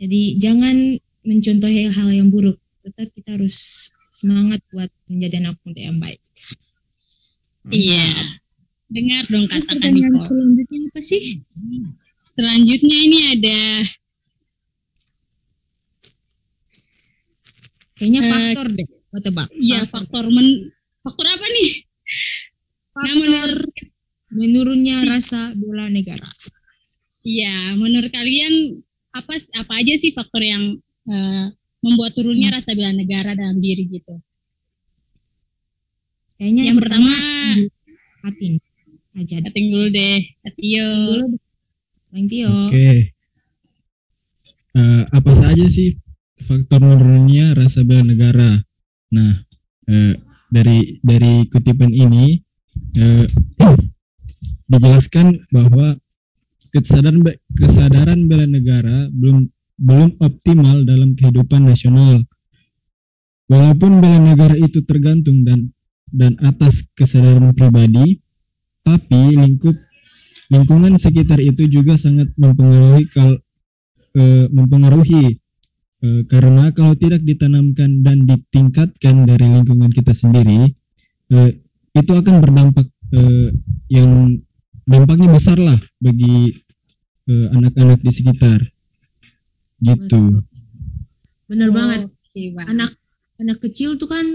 Jadi 0.00 0.36
jangan 0.42 0.76
mencontohi 1.24 1.88
hal 1.88 2.08
yang 2.12 2.28
buruk. 2.28 2.58
Tetap 2.84 3.08
kita 3.16 3.38
harus 3.40 3.88
semangat 4.14 4.60
buat 4.70 4.90
menjadi 5.08 5.40
anak 5.42 5.56
muda 5.64 5.80
yang 5.80 5.98
baik. 5.98 6.20
Iya. 7.72 8.06
Dengar 8.92 9.24
dong 9.26 9.48
Terus 9.48 9.66
Niko. 9.90 10.20
selanjutnya 10.20 10.78
apa 10.92 11.00
sih? 11.00 11.24
Selanjutnya 12.34 12.96
ini 13.00 13.18
ada 13.38 13.60
Kayaknya 17.94 18.20
Eh, 18.20 18.30
faktor 18.30 18.66
deh. 18.74 18.88
Kau 19.14 19.20
tebak. 19.22 19.48
ya 19.62 19.78
Faktor. 19.86 20.26
faktor 20.26 20.34
men 20.34 20.48
faktor 21.00 21.26
apa 21.30 21.46
nih? 21.46 21.70
Nah, 22.94 23.02
Faktor 23.06 23.14
menurut 23.22 23.70
menurunnya 24.34 24.96
rasa 25.06 25.54
bela 25.54 25.86
negara. 25.86 26.26
Iya, 27.24 27.78
menurut 27.78 28.10
kalian 28.10 28.82
apa 29.14 29.32
apa 29.38 29.72
aja 29.78 29.94
sih 29.94 30.10
faktor 30.10 30.42
yang 30.42 30.74
eh, 31.06 31.44
membuat 31.84 32.12
turunnya 32.18 32.50
Hmm. 32.50 32.56
rasa 32.58 32.74
bela 32.74 32.90
negara 32.90 33.36
dalam 33.38 33.62
diri 33.62 33.86
gitu? 33.86 34.18
Kayaknya 36.34 36.62
yang 36.66 36.78
pertama, 36.82 37.12
Atin. 38.26 38.58
Aja. 39.14 39.38
cutting 39.38 39.70
dulu 39.70 39.86
deh, 39.94 40.18
Tio. 40.58 40.90
Dulu 40.90 41.38
Bang 42.10 42.26
Tio. 42.26 42.50
Oke. 42.66 43.14
Eh, 44.74 45.02
apa 45.06 45.32
saja 45.38 45.66
sih 45.70 45.94
faktor 46.42 46.82
menurunnya 46.82 47.54
rasa 47.54 47.86
bela 47.86 48.02
negara? 48.02 48.58
Nah, 49.14 49.46
eh, 49.86 50.18
dari 50.50 50.98
dari 51.06 51.46
kutipan 51.46 51.94
ini 51.94 52.42
eh, 52.98 53.30
dijelaskan 54.74 55.46
bahwa 55.54 55.94
kesadaran 56.74 57.22
kesadaran 57.54 58.26
bela 58.26 58.50
negara 58.50 59.06
belum 59.14 59.46
belum 59.78 60.10
optimal 60.18 60.82
dalam 60.82 61.14
kehidupan 61.14 61.70
nasional. 61.70 62.26
Walaupun 63.46 64.02
bela 64.02 64.18
negara 64.18 64.58
itu 64.58 64.82
tergantung 64.82 65.46
dan 65.46 65.70
dan 66.10 66.34
atas 66.42 66.82
kesadaran 66.98 67.54
pribadi, 67.54 68.18
tapi 68.82 69.38
lingkup 69.38 69.78
lingkungan 70.50 70.98
sekitar 70.98 71.38
itu 71.38 71.70
juga 71.70 71.94
sangat 71.94 72.34
mempengaruhi 72.34 73.06
kal, 73.14 73.38
eh, 74.18 74.46
mempengaruhi 74.50 75.44
Eh, 76.04 76.22
karena 76.28 76.68
kalau 76.76 76.92
tidak 76.92 77.24
ditanamkan 77.24 78.04
dan 78.04 78.28
ditingkatkan 78.28 79.24
dari 79.24 79.46
lingkungan 79.48 79.88
kita 79.88 80.12
sendiri 80.12 80.68
eh, 81.32 81.50
itu 81.96 82.12
akan 82.12 82.44
berdampak 82.44 82.92
eh, 83.16 83.48
yang 83.88 84.36
dampaknya 84.84 85.32
besar 85.32 85.56
lah 85.56 85.80
bagi 85.96 86.60
anak-anak 87.28 88.00
di 88.04 88.12
sekitar 88.12 88.60
gitu. 89.80 90.22
Bener 91.48 91.68
Oh, 91.70 91.74
banget. 91.74 92.00
Anak 92.66 92.90
anak 93.38 93.58
kecil 93.62 93.94
tuh 93.94 94.08
kan 94.10 94.26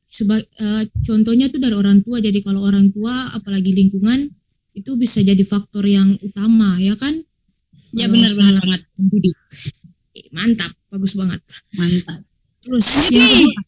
seba, 0.00 0.40
eh, 0.40 0.82
contohnya 1.04 1.52
tuh 1.52 1.60
dari 1.60 1.76
orang 1.76 2.00
tua. 2.00 2.18
Jadi 2.18 2.40
kalau 2.40 2.64
orang 2.64 2.88
tua 2.90 3.32
apalagi 3.36 3.74
lingkungan 3.74 4.32
itu 4.72 4.94
bisa 4.94 5.20
jadi 5.20 5.42
faktor 5.42 5.84
yang 5.84 6.16
utama 6.22 6.78
ya 6.78 6.94
kan? 6.94 7.14
Ya 7.92 8.04
salah 8.28 8.60
banget, 8.60 8.82
mendidik. 9.00 9.34
Eh, 10.14 10.28
Mantap, 10.30 10.72
bagus 10.92 11.16
banget. 11.16 11.40
mantap. 11.74 12.20
Terus 12.60 12.84
Lanjut 12.84 13.12
yang 13.16 13.24
nih. 13.24 13.32
kedua. 13.48 13.62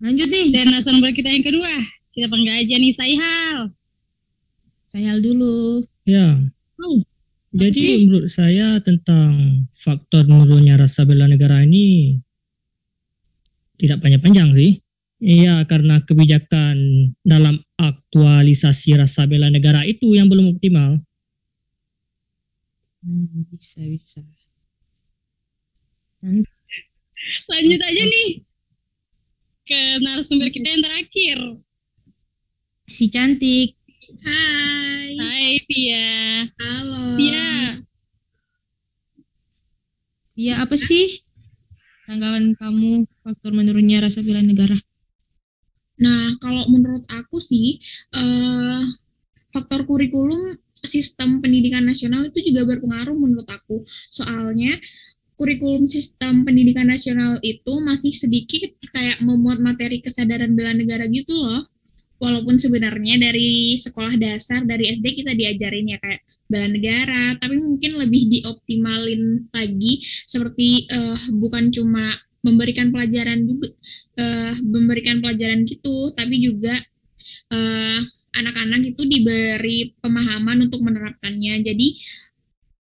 Lanjut 0.00 0.28
nih. 0.32 0.46
Dan 0.48 0.64
narasumber 0.72 1.10
kita 1.12 1.28
yang 1.28 1.44
kedua, 1.44 1.72
kita 2.16 2.26
panggil 2.32 2.52
aja 2.56 2.74
nih 2.80 2.92
Saihal. 2.96 3.58
Saya 4.88 5.12
dulu. 5.20 5.84
Ya. 6.08 6.40
Oh, 6.80 6.96
Jadi 7.50 7.74
sih? 7.74 8.06
menurut 8.06 8.30
saya 8.30 8.78
tentang 8.78 9.66
faktor 9.74 10.22
menurunnya 10.30 10.78
rasa 10.78 11.02
bela 11.02 11.26
negara 11.26 11.66
ini 11.66 12.14
tidak 13.80 13.98
panjang-panjang 14.04 14.54
sih. 14.54 14.72
Iya, 15.20 15.68
karena 15.68 16.00
kebijakan 16.00 16.76
dalam 17.20 17.60
aktualisasi 17.76 18.96
rasa 18.96 19.28
bela 19.28 19.52
negara 19.52 19.84
itu 19.84 20.16
yang 20.16 20.28
belum 20.32 20.56
optimal. 20.56 21.00
Hmm, 23.04 23.44
bisa, 23.48 23.80
bisa. 23.84 24.20
Lanjut 27.50 27.80
aja 27.80 28.02
nih 28.04 28.28
ke 29.64 29.80
narasumber 30.04 30.48
kita 30.52 30.68
yang 30.68 30.84
terakhir. 30.84 31.38
Si 32.88 33.08
cantik. 33.08 33.79
Hai. 34.10 35.14
Hai 35.22 35.46
Pia. 35.70 36.10
Halo. 36.58 37.14
Pia, 37.14 37.46
Ya 40.34 40.54
apa 40.64 40.74
sih 40.74 41.22
tanggapan 42.10 42.58
kamu 42.58 43.06
faktor 43.22 43.54
menurunnya 43.54 44.02
rasa 44.02 44.26
bela 44.26 44.42
negara? 44.42 44.74
Nah, 46.02 46.34
kalau 46.42 46.66
menurut 46.66 47.06
aku 47.06 47.38
sih, 47.38 47.78
eh, 48.10 48.82
faktor 49.54 49.86
kurikulum 49.86 50.58
sistem 50.82 51.38
pendidikan 51.38 51.86
nasional 51.86 52.26
itu 52.26 52.40
juga 52.50 52.66
berpengaruh 52.66 53.14
menurut 53.14 53.46
aku. 53.46 53.84
Soalnya, 54.10 54.80
kurikulum 55.38 55.86
sistem 55.86 56.42
pendidikan 56.42 56.88
nasional 56.90 57.38
itu 57.46 57.78
masih 57.84 58.10
sedikit 58.10 58.74
kayak 58.90 59.22
memuat 59.22 59.62
materi 59.62 60.02
kesadaran 60.02 60.56
bela 60.58 60.74
negara 60.74 61.06
gitu 61.06 61.36
loh. 61.36 61.62
Walaupun 62.20 62.60
sebenarnya 62.60 63.16
dari 63.16 63.80
sekolah 63.80 64.20
dasar, 64.20 64.60
dari 64.68 64.92
SD 65.00 65.24
kita 65.24 65.32
diajarin 65.32 65.96
ya 65.96 65.98
kayak 65.98 66.20
bela 66.52 66.68
negara, 66.68 67.24
tapi 67.40 67.56
mungkin 67.56 67.96
lebih 67.96 68.28
dioptimalin 68.28 69.48
lagi 69.56 70.04
seperti 70.28 70.84
eh, 70.84 71.18
bukan 71.32 71.72
cuma 71.72 72.12
memberikan 72.44 72.92
pelajaran 72.92 73.48
juga 73.48 73.68
eh, 74.20 74.52
memberikan 74.60 75.24
pelajaran 75.24 75.64
gitu, 75.64 76.12
tapi 76.12 76.44
juga 76.44 76.76
eh, 77.56 78.00
anak-anak 78.36 78.94
itu 78.94 79.02
diberi 79.08 79.96
pemahaman 79.98 80.68
untuk 80.68 80.84
menerapkannya. 80.84 81.64
Jadi 81.64 81.88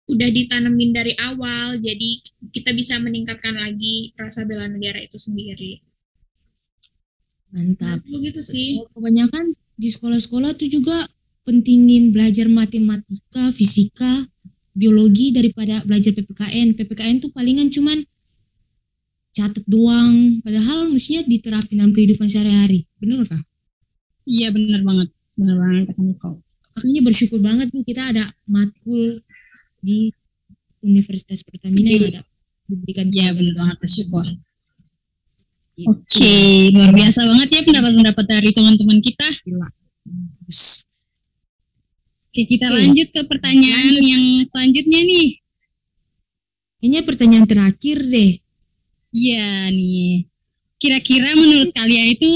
udah 0.06 0.28
ditanemin 0.30 0.94
dari 0.94 1.12
awal, 1.18 1.82
jadi 1.82 2.10
kita 2.54 2.70
bisa 2.70 2.94
meningkatkan 3.02 3.58
lagi 3.58 4.14
rasa 4.14 4.46
bela 4.46 4.70
negara 4.70 5.02
itu 5.02 5.18
sendiri. 5.18 5.82
Mantap. 7.54 8.02
Begitu 8.06 8.40
sih. 8.42 8.80
Kebanyakan 8.94 9.54
di 9.76 9.88
sekolah-sekolah 9.92 10.56
tuh 10.56 10.68
juga 10.70 11.06
pentingin 11.46 12.10
belajar 12.10 12.50
matematika, 12.50 13.54
fisika, 13.54 14.26
biologi 14.74 15.30
daripada 15.30 15.80
belajar 15.86 16.12
PPKN. 16.12 16.74
PPKN 16.74 17.16
tuh 17.22 17.30
palingan 17.30 17.70
cuman 17.70 18.02
catat 19.36 19.64
doang, 19.68 20.40
padahal 20.40 20.88
mestinya 20.88 21.20
diterapin 21.28 21.76
dalam 21.76 21.92
kehidupan 21.92 22.26
sehari-hari. 22.26 22.88
Bener 22.96 23.24
kah? 23.28 23.40
iya 24.26 24.50
bener 24.50 24.82
banget. 24.82 25.08
Bener 25.38 25.54
banget 25.54 25.82
kata 25.92 26.02
Nicole. 26.02 26.38
Makanya 26.76 27.00
bersyukur 27.08 27.38
banget 27.40 27.68
nih 27.72 27.84
kita 27.86 28.02
ada 28.12 28.24
matkul 28.44 29.22
di 29.80 30.12
Universitas 30.82 31.40
Pertamina 31.46 31.88
yang 31.88 32.10
ada 32.12 32.22
pendidikan 32.66 33.06
Iya 33.08 33.32
bener 33.32 33.54
banget 33.54 33.76
bersyukur. 33.80 34.26
Gitu. 35.76 35.92
Oke, 35.92 36.36
luar 36.72 36.88
biasa 36.88 37.20
banget 37.20 37.48
ya 37.52 37.60
pendapat-pendapat 37.68 38.24
dari 38.24 38.50
teman-teman 38.56 38.98
kita. 39.04 39.28
Gila. 39.44 39.68
Bagus. 40.08 40.88
Oke, 42.32 42.48
kita 42.48 42.72
Oke. 42.72 42.80
lanjut 42.80 43.08
ke 43.12 43.22
pertanyaan 43.28 43.92
yang 44.00 44.24
selanjutnya 44.48 45.00
nih. 45.04 45.28
Kayaknya 46.80 47.00
pertanyaan 47.04 47.46
terakhir 47.48 47.98
deh. 48.08 48.40
Iya 49.12 49.68
nih. 49.68 50.24
Kira-kira 50.80 51.36
menurut 51.36 51.72
kalian 51.76 52.08
itu 52.16 52.32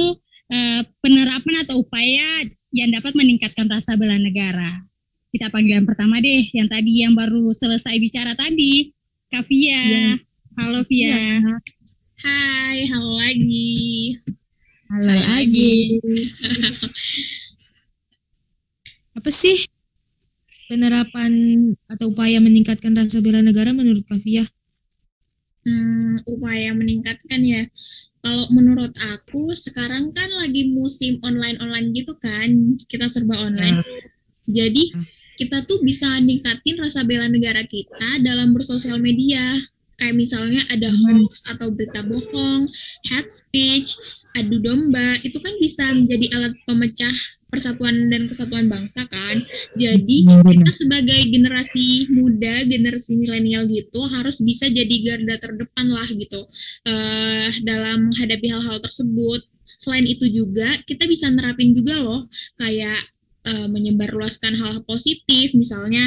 eh, 0.52 0.84
penerapan 1.00 1.64
atau 1.64 1.80
upaya 1.80 2.44
yang 2.76 2.92
dapat 2.92 3.16
meningkatkan 3.16 3.72
rasa 3.72 3.96
bela 3.96 4.20
negara? 4.20 4.68
Kita 5.32 5.48
panggil 5.48 5.80
yang 5.80 5.88
pertama 5.88 6.20
deh, 6.20 6.44
yang 6.52 6.68
tadi 6.68 7.08
yang 7.08 7.16
baru 7.16 7.56
selesai 7.56 7.96
bicara 7.96 8.36
tadi. 8.36 8.92
Kak 9.32 9.48
Via. 9.48 9.80
Iya. 9.80 10.08
Halo 10.60 10.84
Via. 10.84 11.40
Hai, 12.20 12.84
halo 12.92 13.16
lagi. 13.16 14.20
Halo 14.92 15.08
Halo 15.08 15.24
lagi. 15.24 15.96
Apa 19.18 19.30
sih 19.32 19.68
penerapan 20.68 21.32
atau 21.90 22.12
upaya 22.12 22.38
meningkatkan 22.38 22.94
rasa 22.94 23.24
bela 23.24 23.40
negara 23.40 23.72
menurut 23.72 24.04
Kavia? 24.06 24.44
Hmm, 25.64 26.20
upaya 26.28 26.76
meningkatkan 26.76 27.40
ya. 27.44 27.64
Kalau 28.20 28.52
menurut 28.52 28.92
aku 29.00 29.56
sekarang 29.56 30.12
kan 30.12 30.28
lagi 30.28 30.68
musim 30.68 31.16
online-online 31.24 31.88
gitu 31.96 32.12
kan, 32.20 32.76
kita 32.84 33.08
serba 33.08 33.40
online. 33.40 33.80
Jadi 34.44 34.92
Ah. 34.92 35.08
kita 35.40 35.64
tuh 35.64 35.80
bisa 35.80 36.20
ningkatin 36.20 36.76
rasa 36.76 37.00
bela 37.00 37.32
negara 37.32 37.64
kita 37.64 38.20
dalam 38.20 38.52
bersosial 38.52 39.00
media. 39.00 39.40
Kayak 40.00 40.16
misalnya 40.16 40.64
ada 40.72 40.88
hoax 40.88 41.44
atau 41.44 41.68
berita 41.68 42.00
bohong, 42.00 42.64
hate 43.12 43.28
speech, 43.28 44.00
adu 44.32 44.56
domba, 44.62 45.20
itu 45.20 45.36
kan 45.42 45.54
bisa 45.60 45.92
menjadi 45.92 46.26
alat 46.40 46.54
pemecah 46.64 47.12
persatuan 47.50 48.08
dan 48.08 48.30
kesatuan 48.30 48.70
bangsa 48.70 49.04
kan. 49.10 49.42
Jadi 49.74 50.24
kita 50.24 50.70
sebagai 50.72 51.18
generasi 51.28 52.06
muda, 52.14 52.62
generasi 52.64 53.18
milenial 53.18 53.66
gitu 53.66 54.06
harus 54.06 54.38
bisa 54.40 54.70
jadi 54.70 54.96
garda 55.02 55.36
terdepan 55.42 55.90
lah 55.90 56.06
gitu 56.06 56.46
eh 56.86 57.50
dalam 57.66 58.08
menghadapi 58.08 58.46
hal-hal 58.48 58.78
tersebut. 58.78 59.42
Selain 59.82 60.06
itu 60.06 60.30
juga 60.30 60.78
kita 60.86 61.10
bisa 61.10 61.26
nerapin 61.28 61.74
juga 61.74 61.98
loh 61.98 62.22
kayak 62.56 63.00
eh, 63.44 63.66
menyebarluaskan 63.66 64.54
hal 64.56 64.86
positif, 64.86 65.50
misalnya 65.58 66.06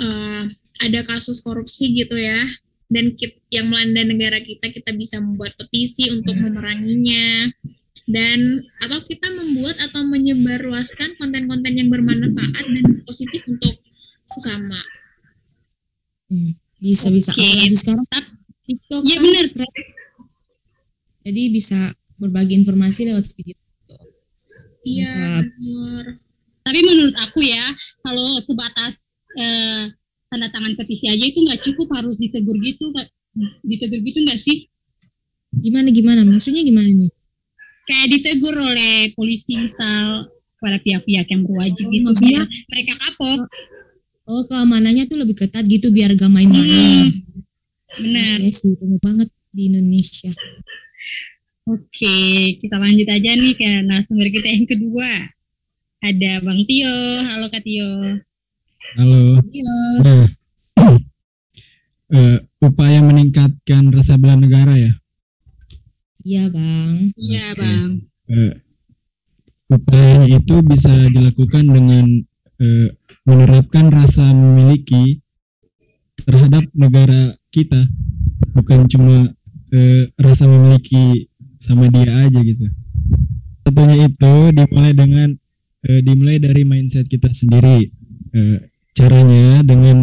eh, 0.00 0.42
ada 0.78 1.00
kasus 1.04 1.42
korupsi 1.44 1.90
gitu 1.92 2.16
ya, 2.16 2.38
dan 2.88 3.12
kit- 3.14 3.44
yang 3.52 3.68
melanda 3.68 4.02
negara 4.04 4.40
kita 4.40 4.72
kita 4.72 4.90
bisa 4.96 5.20
membuat 5.20 5.54
petisi 5.60 6.08
untuk 6.08 6.34
memeranginya 6.36 7.52
dan 8.08 8.64
atau 8.80 9.04
kita 9.04 9.28
membuat 9.36 9.76
atau 9.84 10.00
menyebarluaskan 10.08 11.20
konten-konten 11.20 11.76
yang 11.76 11.92
bermanfaat 11.92 12.64
dan 12.64 12.84
positif 13.04 13.44
untuk 13.44 13.76
sesama. 14.24 14.80
Bisa 16.80 17.12
bisa 17.12 17.32
Oke. 17.36 17.44
apalagi 17.44 17.76
sekarang 17.76 18.06
TikTok 18.64 19.00
Iya 19.04 19.16
kan 19.16 19.24
bener. 19.24 19.46
Jadi 21.28 21.42
bisa 21.52 21.78
berbagi 22.16 22.56
informasi 22.64 23.12
lewat 23.12 23.28
video. 23.36 23.56
Iya. 24.88 25.44
Tapi 26.64 26.80
menurut 26.84 27.16
aku 27.20 27.44
ya, 27.44 27.64
kalau 28.04 28.40
sebatas 28.40 29.16
eh, 29.36 29.92
tanda 30.28 30.52
tangan 30.52 30.76
petisi 30.76 31.08
aja 31.08 31.24
itu 31.24 31.40
nggak 31.40 31.60
cukup 31.64 31.88
harus 31.96 32.20
ditegur 32.20 32.56
gitu, 32.60 32.92
ditegur 33.64 34.00
gitu 34.04 34.18
nggak 34.28 34.40
sih? 34.40 34.68
Gimana 35.48 35.88
gimana? 35.88 36.20
Maksudnya 36.22 36.60
gimana 36.60 36.84
nih? 36.86 37.10
Kayak 37.88 38.06
ditegur 38.12 38.52
oleh 38.52 39.16
polisi 39.16 39.56
misal 39.56 40.28
pada 40.60 40.76
pihak-pihak 40.84 41.24
yang 41.32 41.42
berwajib 41.48 41.88
Oh, 41.88 41.92
gitu, 41.92 42.04
maksudnya- 42.04 42.48
mereka 42.68 42.94
kapok. 43.00 43.40
Oh 44.28 44.44
keamanannya 44.44 45.08
tuh 45.08 45.16
lebih 45.24 45.40
ketat 45.40 45.64
gitu 45.64 45.88
biar 45.88 46.12
gak 46.12 46.28
main-main. 46.28 46.60
Hmm, 46.60 47.08
benar. 47.96 48.36
Ya 48.44 48.52
sih, 48.52 48.76
bener 48.76 49.00
banget 49.00 49.28
di 49.48 49.72
Indonesia. 49.72 50.28
Oke, 51.64 52.16
kita 52.60 52.76
lanjut 52.76 53.08
aja 53.08 53.30
nih 53.32 53.56
ke 53.56 53.64
narasumber 53.88 54.28
kita 54.28 54.48
yang 54.52 54.68
kedua. 54.68 55.08
Ada 56.04 56.44
Bang 56.44 56.60
Tio. 56.68 56.92
Halo 57.24 57.48
Kak 57.48 57.64
Tio. 57.64 58.20
Halo. 58.96 59.44
Iya. 59.52 59.76
Nah, 60.00 60.24
eh, 62.16 62.36
upaya 62.64 63.04
meningkatkan 63.04 63.92
rasa 63.92 64.16
bela 64.16 64.40
negara 64.40 64.72
ya. 64.72 64.92
Iya 66.24 66.48
bang. 66.48 67.12
Iya 67.12 67.44
Oke. 67.52 67.60
Bang. 67.60 67.90
Eh, 68.32 68.52
upayanya 69.68 70.40
itu 70.40 70.54
bisa 70.64 70.92
dilakukan 71.12 71.68
dengan 71.68 72.06
eh, 72.56 72.88
menerapkan 73.28 73.92
rasa 73.92 74.32
memiliki 74.32 75.20
terhadap 76.24 76.64
negara 76.72 77.36
kita, 77.52 77.84
bukan 78.56 78.88
cuma 78.88 79.36
eh, 79.68 80.08
rasa 80.16 80.48
memiliki 80.48 81.28
sama 81.60 81.92
dia 81.92 82.08
aja 82.24 82.40
gitu. 82.40 82.72
Satunya 83.68 84.08
itu 84.08 84.32
dimulai 84.56 84.96
dengan 84.96 85.36
eh, 85.84 86.00
dimulai 86.00 86.40
dari 86.40 86.64
mindset 86.64 87.04
kita 87.04 87.36
sendiri. 87.36 87.92
Eh, 88.32 88.77
caranya 88.98 89.62
dengan 89.62 90.02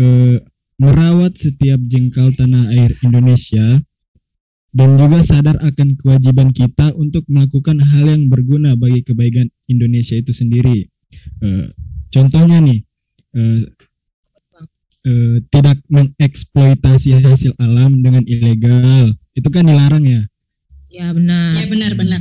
eh, 0.00 0.40
merawat 0.80 1.36
setiap 1.36 1.76
jengkal 1.84 2.32
tanah 2.32 2.72
air 2.72 2.96
Indonesia 3.04 3.84
dan 4.72 4.96
juga 4.96 5.20
sadar 5.20 5.56
akan 5.60 5.96
kewajiban 5.96 6.52
kita 6.52 6.92
untuk 6.96 7.24
melakukan 7.28 7.80
hal 7.80 8.08
yang 8.08 8.28
berguna 8.28 8.76
bagi 8.76 9.00
kebaikan 9.00 9.48
Indonesia 9.68 10.16
itu 10.16 10.32
sendiri. 10.32 10.88
Eh, 11.44 11.66
contohnya 12.08 12.60
nih 12.60 12.80
eh, 13.36 13.60
eh, 15.04 15.36
tidak 15.52 15.80
mengeksploitasi 15.88 17.20
hasil 17.20 17.52
alam 17.56 18.00
dengan 18.00 18.24
ilegal 18.24 19.12
itu 19.36 19.48
kan 19.52 19.68
dilarang 19.68 20.04
ya 20.04 20.22
Ya 20.86 21.10
benar. 21.12 21.52
Ya 21.52 21.66
benar-benar. 21.66 22.20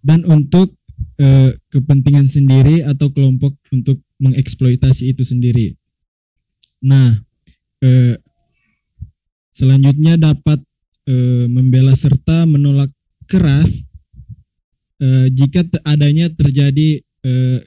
dan 0.00 0.22
untuk 0.24 0.72
eh, 1.18 1.58
kepentingan 1.68 2.30
sendiri 2.30 2.86
atau 2.86 3.10
kelompok 3.10 3.58
untuk 3.74 4.00
mengeksploitasi 4.18 5.14
itu 5.14 5.22
sendiri. 5.22 5.74
Nah, 6.82 7.18
eh, 7.82 8.18
selanjutnya 9.54 10.18
dapat 10.18 10.62
eh, 11.06 11.46
membela 11.50 11.94
serta 11.94 12.46
menolak 12.46 12.90
keras 13.26 13.82
eh, 15.02 15.26
jika 15.30 15.66
te- 15.66 15.82
adanya 15.82 16.30
terjadi 16.30 17.02
eh, 17.02 17.60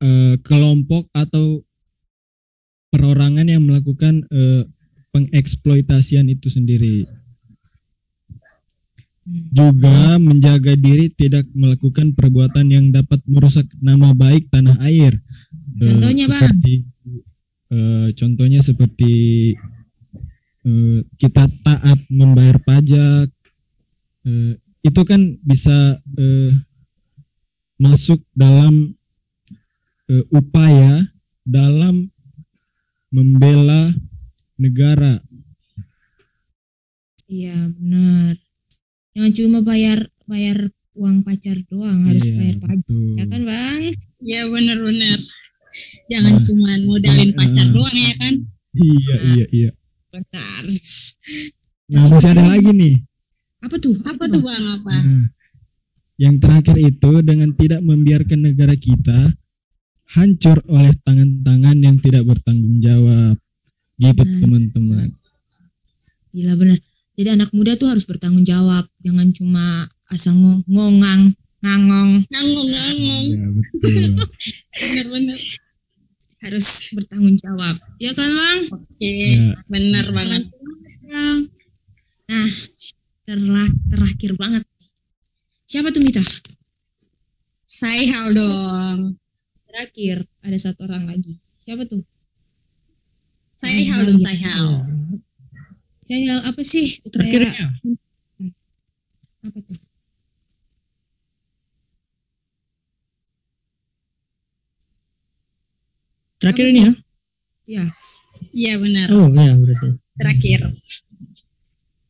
eh, 0.00 0.34
kelompok 0.40 1.08
atau 1.12 1.64
perorangan 2.92 3.48
yang 3.48 3.64
melakukan 3.64 4.24
eh, 4.28 4.64
pengeksploitasian 5.12 6.28
itu 6.28 6.48
sendiri 6.52 7.08
juga 9.26 10.22
menjaga 10.22 10.78
diri 10.78 11.10
tidak 11.10 11.50
melakukan 11.50 12.14
perbuatan 12.14 12.66
yang 12.70 12.86
dapat 12.94 13.18
merusak 13.26 13.66
nama 13.82 14.14
baik 14.14 14.46
tanah 14.54 14.78
air. 14.86 15.18
Eh, 15.76 15.84
Contohnya, 15.92 16.24
Bang? 16.26 16.40
seperti, 16.40 16.74
eh, 17.68 18.08
contohnya 18.16 18.60
seperti 18.64 19.12
eh, 20.66 21.00
kita 21.16 21.44
taat 21.62 21.98
membayar 22.08 22.56
pajak, 22.58 23.28
eh, 24.24 24.52
itu 24.80 25.00
kan 25.04 25.20
bisa 25.44 26.00
eh, 26.16 26.52
masuk 27.76 28.24
dalam 28.32 28.96
eh, 30.08 30.24
upaya 30.32 31.04
dalam 31.44 32.08
membela 33.12 33.92
negara. 34.56 35.20
Iya 37.26 37.74
benar. 37.76 38.38
Jangan 39.12 39.32
cuma 39.34 39.58
bayar 39.60 39.98
bayar 40.24 40.70
uang 40.96 41.20
pacar 41.26 41.58
doang, 41.68 42.06
harus 42.08 42.24
Iya, 42.26 42.34
bayar 42.38 42.56
pajak. 42.62 42.86
betul. 42.86 43.14
Ya 43.18 43.24
kan 43.28 43.42
bang? 43.44 43.82
Ya 44.22 44.40
benar-benar. 44.48 45.18
Jangan 46.06 46.32
Nah, 46.38 46.42
cuman 46.42 46.78
modalin 46.86 47.30
pacar 47.34 47.66
eh, 47.66 47.72
doang 47.74 47.96
ya 47.96 48.14
kan. 48.14 48.34
Iya, 48.72 49.16
iya, 49.34 49.46
iya. 49.50 49.70
Benar. 50.12 50.62
Nah, 51.86 52.02
masih 52.08 52.30
ada 52.30 52.44
lagi 52.46 52.70
nih. 52.70 52.94
Apa 53.58 53.76
tuh? 53.76 53.96
Apa 54.06 54.24
tuh 54.26 54.40
bang 54.40 54.66
apa? 54.78 54.94
Nah, 54.94 55.26
yang 56.16 56.36
terakhir 56.38 56.76
itu 56.78 57.10
dengan 57.20 57.50
tidak 57.52 57.80
membiarkan 57.82 58.40
negara 58.42 58.74
kita 58.74 59.34
hancur 60.06 60.62
oleh 60.70 60.94
tangan-tangan 61.02 61.76
yang 61.82 61.96
tidak 61.98 62.22
bertanggung 62.22 62.78
jawab. 62.78 63.34
Gitu 63.96 64.22
Hmm. 64.22 64.40
teman-teman. 64.44 65.08
Gila 66.30 66.54
benar. 66.54 66.78
Jadi 67.16 67.28
anak 67.32 67.48
muda 67.50 67.74
tuh 67.74 67.88
harus 67.88 68.04
bertanggung 68.04 68.44
jawab, 68.44 68.84
jangan 69.00 69.32
cuma 69.32 69.88
asal 70.12 70.36
ngo- 70.36 70.60
ngongang, 70.68 71.32
ngangong, 71.64 72.20
Ngangong-ngangong. 72.28 73.26
Ya 73.32 73.46
betul. 73.56 73.80
Benar-benar. 74.76 75.40
Harus 76.44 76.92
bertanggung 76.92 77.36
jawab. 77.40 77.76
Ya 77.96 78.12
kan 78.12 78.28
bang? 78.28 78.60
Oke. 78.72 79.08
Ya. 79.08 79.56
Benar 79.68 80.06
banget. 80.12 80.42
Bang. 81.06 81.48
Nah, 82.26 82.50
terla- 83.22 83.76
terakhir 83.88 84.32
banget. 84.36 84.64
Siapa 85.66 85.90
tuh 85.90 86.02
Mita? 86.02 86.22
Say 87.66 88.06
hal 88.10 88.34
dong. 88.34 89.18
Terakhir 89.66 90.24
ada 90.40 90.58
satu 90.58 90.86
orang 90.86 91.10
lagi. 91.10 91.36
Siapa 91.66 91.82
tuh? 91.84 92.02
Say 93.56 93.88
hal 93.88 94.04
dong, 94.06 94.20
say 94.20 94.36
hal. 94.38 94.66
Saya 96.06 96.38
apa 96.46 96.62
sih? 96.62 97.02
Terakhirnya, 97.10 97.74
apa 99.42 99.58
tuh? 99.58 99.85
Terakhir 106.46 106.66
ini 106.70 106.80
ya. 106.80 106.92
Ya, 107.66 107.84
Iya 108.52 108.74
benar. 108.80 109.06
Oh 109.12 109.28
ya 109.32 109.52
berarti. 109.56 109.88
Terakhir. 110.16 110.60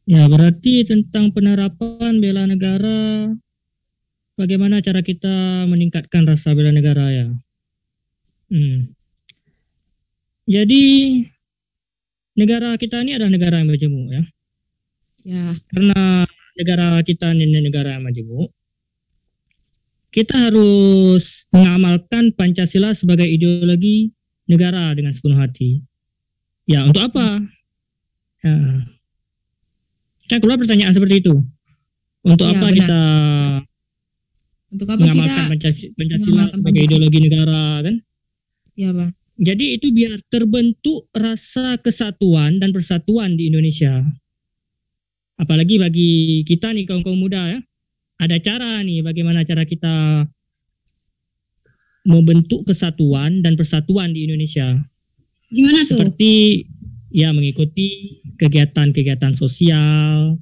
Ya 0.06 0.22
berarti 0.30 0.74
tentang 0.86 1.34
penerapan 1.34 2.22
bela 2.22 2.46
negara. 2.46 3.32
Bagaimana 4.36 4.84
cara 4.84 5.00
kita 5.00 5.64
meningkatkan 5.64 6.28
rasa 6.28 6.52
bela 6.52 6.70
negara 6.70 7.08
ya? 7.08 7.28
Hmm. 8.52 8.92
Jadi 10.46 10.82
negara 12.36 12.76
kita 12.78 13.02
ini 13.02 13.16
adalah 13.16 13.32
negara 13.32 13.58
yang 13.58 13.72
majemuk 13.72 14.06
ya. 14.12 14.22
ya, 15.26 15.44
karena 15.72 16.22
negara 16.54 17.02
kita 17.02 17.34
ini 17.34 17.58
negara 17.64 17.98
yang 17.98 18.06
majemuk, 18.06 18.52
kita 20.14 20.36
harus 20.46 21.50
mengamalkan 21.50 22.30
Pancasila 22.30 22.94
sebagai 22.94 23.26
ideologi 23.26 24.15
negara 24.46 24.94
dengan 24.94 25.12
sepenuh 25.14 25.38
hati. 25.38 25.82
Ya, 26.66 26.82
untuk 26.86 27.02
apa? 27.06 27.42
Ya. 28.42 28.56
Kan 30.26 30.38
keluar 30.42 30.58
pertanyaan 30.58 30.94
seperti 30.94 31.22
itu. 31.22 31.34
Untuk 32.26 32.46
Ya, 32.50 32.58
apa 32.58 32.66
benar. 32.66 32.74
kita 32.74 33.00
untuk 34.66 34.86
apa 34.90 34.98
kita? 34.98 35.02
mengamalkan 35.06 35.44
Pancasila, 35.46 35.90
Pancasila 35.94 36.26
mengamalkan 36.34 36.58
sebagai 36.58 36.66
Pancasila? 36.82 36.90
ideologi 36.90 37.18
negara 37.22 37.62
kan? 37.86 37.96
Ya 38.74 38.90
bang. 38.90 39.10
Jadi 39.36 39.66
itu 39.78 39.86
biar 39.92 40.16
terbentuk 40.32 41.06
rasa 41.12 41.76
kesatuan 41.78 42.58
dan 42.58 42.72
persatuan 42.74 43.36
di 43.38 43.52
Indonesia. 43.52 44.02
Apalagi 45.36 45.76
bagi 45.76 46.42
kita 46.42 46.72
nih 46.72 46.88
kaum-kaum 46.88 47.20
muda 47.20 47.52
ya. 47.52 47.60
Ada 48.16 48.40
cara 48.40 48.80
nih 48.80 49.04
bagaimana 49.04 49.44
cara 49.44 49.68
kita 49.68 50.24
membentuk 52.06 52.62
kesatuan 52.64 53.42
dan 53.42 53.58
persatuan 53.58 54.14
di 54.14 54.30
Indonesia. 54.30 54.78
Gimana 55.50 55.82
tuh? 55.84 55.98
Seperti 55.98 56.64
ya 57.10 57.34
mengikuti 57.34 58.18
kegiatan-kegiatan 58.38 59.34
sosial, 59.34 60.38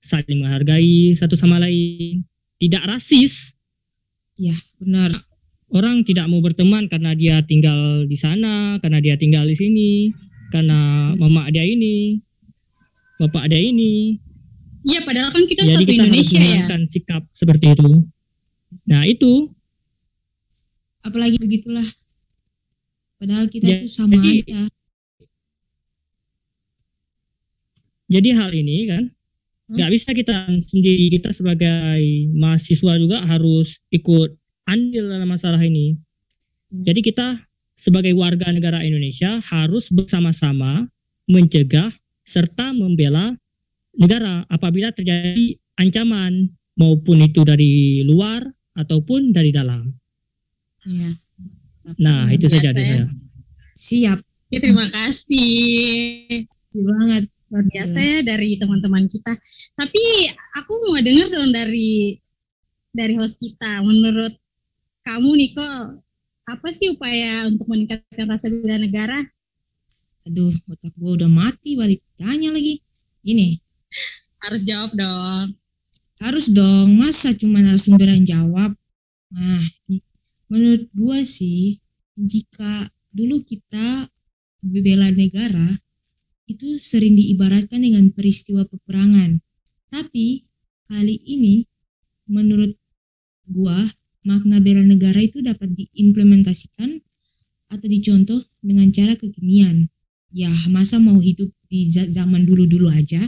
saling 0.00 0.42
menghargai 0.42 1.16
satu 1.16 1.36
sama 1.36 1.60
lain, 1.60 2.24
tidak 2.56 2.88
rasis, 2.88 3.56
Benar. 4.80 5.24
orang 5.72 6.04
tidak 6.06 6.28
mau 6.28 6.38
berteman 6.44 6.86
karena 6.86 7.16
dia 7.16 7.40
tinggal 7.42 8.04
di 8.06 8.14
sana, 8.14 8.78
karena 8.84 9.00
dia 9.00 9.16
tinggal 9.16 9.48
di 9.48 9.56
sini, 9.56 9.90
karena 10.54 11.10
mama 11.18 11.48
dia 11.50 11.64
ini, 11.66 12.20
bapak 13.18 13.48
dia 13.50 13.58
ini. 13.58 14.20
Iya 14.86 15.02
padahal 15.02 15.34
kan 15.34 15.42
kita 15.50 15.66
Jadi 15.66 15.72
satu 15.74 15.82
kita 15.82 15.92
harus 15.98 16.06
Indonesia 16.06 16.38
ya. 16.38 16.46
menentukan 16.46 16.82
sikap 16.86 17.22
seperti 17.34 17.66
itu. 17.74 17.92
Nah 18.86 19.02
itu, 19.02 19.50
Apalagi 21.06 21.38
begitulah. 21.38 21.86
Padahal 23.16 23.46
kita 23.46 23.64
Ya, 23.64 23.78
tuh 23.86 23.88
sama 23.88 24.18
jadi- 24.18 24.42
aja. 24.50 24.60
jadi 28.06 28.28
hal 28.36 28.50
ini 28.52 28.76
kan, 28.90 29.04
nggak 29.66 29.90
bisa 29.90 30.10
kita 30.12 30.36
sendiri 30.62 31.10
kita 31.10 31.30
sebagai 31.34 32.02
mahasiswa 32.34 32.92
juga 32.98 33.18
harus 33.24 33.82
ikut 33.90 34.34
andil 34.66 35.10
dalam 35.10 35.26
masalah 35.30 35.58
ini. 35.58 35.98
Jadi 36.70 37.00
kita 37.02 37.40
sebagai 37.78 38.14
warga 38.14 38.50
negara 38.50 38.82
Indonesia 38.82 39.38
harus 39.46 39.90
bersama-sama 39.90 40.86
mencegah 41.26 41.90
serta 42.26 42.74
membela 42.74 43.34
negara 43.94 44.42
apabila 44.50 44.90
terjadi 44.90 45.54
ancaman 45.78 46.50
maupun 46.76 47.24
itu 47.24 47.42
dari 47.42 48.02
luar 48.04 48.44
ataupun 48.76 49.32
dari 49.32 49.50
dalam. 49.54 49.94
Ya. 50.86 51.10
Nah, 51.98 52.30
itu 52.30 52.46
saja 52.46 52.70
dari 52.70 52.82
ya. 52.82 53.04
saya. 53.04 53.06
Siap. 53.76 54.18
Oke, 54.46 54.56
terima 54.58 54.86
kasih. 54.86 56.46
Iya 56.72 56.82
banget. 56.82 57.24
Luar 57.46 57.64
biasa 57.66 57.98
ya 57.98 58.18
dari 58.22 58.58
teman-teman 58.58 59.06
kita. 59.06 59.32
Tapi 59.72 60.02
aku 60.56 60.72
mau 60.86 60.98
dengar 60.98 61.28
dong 61.30 61.50
dari 61.50 62.18
dari 62.90 63.14
host 63.14 63.38
kita. 63.38 63.82
Menurut 63.82 64.34
kamu 65.02 65.30
Nicole, 65.36 66.02
apa 66.44 66.68
sih 66.70 66.90
upaya 66.90 67.46
untuk 67.46 67.66
meningkatkan 67.66 68.26
rasa 68.26 68.50
bela 68.50 68.78
negara? 68.78 69.18
Aduh, 70.26 70.50
otak 70.66 70.90
gua 70.98 71.14
udah 71.14 71.30
mati 71.30 71.74
balik 71.74 72.02
tanya 72.18 72.50
lagi. 72.50 72.82
Ini 73.22 73.58
Harus 74.38 74.62
jawab 74.62 74.94
dong. 74.94 75.54
harus 76.16 76.48
dong 76.48 76.96
masa 76.96 77.36
cuma 77.36 77.60
narasumber 77.60 78.08
yang 78.08 78.24
jawab 78.24 78.72
nah 79.28 79.60
menurut 80.50 80.88
gua 80.94 81.22
sih 81.26 81.82
jika 82.16 82.90
dulu 83.12 83.42
kita 83.44 84.10
bela 84.62 85.12
negara 85.12 85.82
itu 86.46 86.78
sering 86.78 87.18
diibaratkan 87.18 87.82
dengan 87.82 88.10
peristiwa 88.14 88.66
peperangan 88.66 89.42
tapi 89.90 90.46
kali 90.86 91.18
ini 91.26 91.66
menurut 92.26 92.74
gua 93.46 93.78
makna 94.26 94.58
bela 94.58 94.82
negara 94.82 95.22
itu 95.22 95.38
dapat 95.38 95.70
diimplementasikan 95.70 96.98
atau 97.70 97.86
dicontoh 97.86 98.42
dengan 98.58 98.90
cara 98.90 99.14
kekinian. 99.14 99.86
Ya, 100.34 100.50
masa 100.68 100.98
mau 100.98 101.22
hidup 101.22 101.48
di 101.70 101.86
za- 101.86 102.10
zaman 102.10 102.42
dulu-dulu 102.44 102.90
aja? 102.90 103.22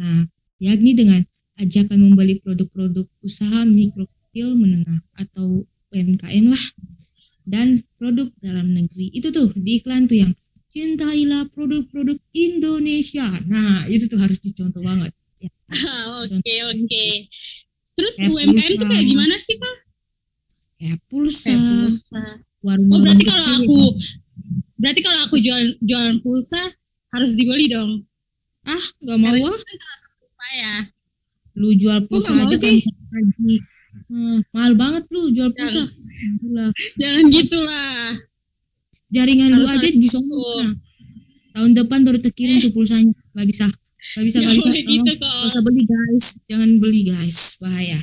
Nah, 0.00 0.26
yakni 0.56 0.96
dengan 0.96 1.20
ajakan 1.60 2.00
membeli 2.00 2.40
produk-produk 2.40 3.04
usaha 3.20 3.68
mikro 3.68 4.08
kecil 4.08 4.56
menengah 4.56 5.04
atau 5.12 5.68
UMKM 5.90 6.44
lah 6.48 6.64
dan 7.44 7.82
produk 7.96 8.30
dalam 8.38 8.70
negeri. 8.70 9.10
Itu 9.10 9.30
tuh 9.30 9.50
di 9.54 9.78
iklan 9.78 10.06
tuh 10.06 10.18
yang 10.20 10.32
cintailah 10.70 11.50
produk-produk 11.50 12.18
Indonesia. 12.30 13.26
Nah, 13.44 13.86
itu 13.86 14.06
tuh 14.06 14.18
harus 14.18 14.38
dicontoh 14.38 14.80
banget. 14.80 15.10
Ya, 15.38 15.50
Oke 16.22 16.54
oke. 16.64 17.06
Terus 17.92 18.14
Kayak 18.16 18.30
UMKM 18.32 18.72
tuh 18.76 18.86
kayak 18.86 19.02
pulsa. 19.02 19.10
gimana 19.10 19.34
sih 19.36 19.56
kak? 19.56 19.76
kayak 20.80 20.98
pulsa, 21.06 21.44
Kayak 21.44 21.60
pulsa. 21.60 22.22
warung 22.60 22.88
Oh 22.88 22.98
berarti 23.00 23.24
kalau 23.26 23.46
aku 23.58 23.76
berarti 24.76 25.00
kalau 25.04 25.20
aku 25.28 25.36
jual 25.36 25.60
jualan 25.80 26.16
pulsa 26.20 26.60
harus 27.10 27.36
dibeli 27.36 27.68
dong. 27.68 28.00
ah 28.62 28.84
nggak 29.00 29.18
mau 29.18 29.32
ah, 29.34 29.56
kan 29.56 29.76
upaya. 30.22 30.72
lu 31.52 31.72
jual 31.74 32.00
pulsa 32.06 32.32
aja 32.32 32.56
sih? 32.56 32.80
kan 32.84 33.24
Hmm, 34.10 34.38
mahal 34.50 34.72
banget 34.74 35.04
lu 35.10 35.30
jual 35.30 35.50
pulsa. 35.50 35.86
Gila. 36.42 36.66
Jangan 36.98 37.24
gitulah. 37.30 37.94
Jaringan 39.10 39.50
lu 39.54 39.64
aja 39.66 39.88
di 39.88 40.06
sana. 40.06 40.74
tahun 41.50 41.74
depan 41.74 42.06
baru 42.06 42.18
terkirim 42.22 42.62
tuh 42.62 42.70
pulsanya. 42.70 43.10
Gak 43.34 43.46
bisa. 43.46 43.66
Gak 44.14 44.24
bisa, 44.26 44.38
gak 44.38 44.54
bisa. 44.54 44.70
Tolong, 44.70 44.86
gitu 44.86 45.12
Gak 45.18 45.46
usah 45.46 45.62
beli 45.62 45.82
guys. 45.82 46.26
Jangan 46.46 46.70
beli 46.78 47.00
guys. 47.06 47.38
Bahaya. 47.58 47.98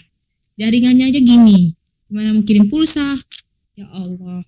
Jaringannya 0.55 1.05
aja 1.07 1.19
gini. 1.19 1.75
Gimana 2.07 2.35
mau 2.35 2.43
kirim 2.43 2.67
pulsa? 2.67 3.03
Ya 3.75 3.87
Allah. 3.91 4.43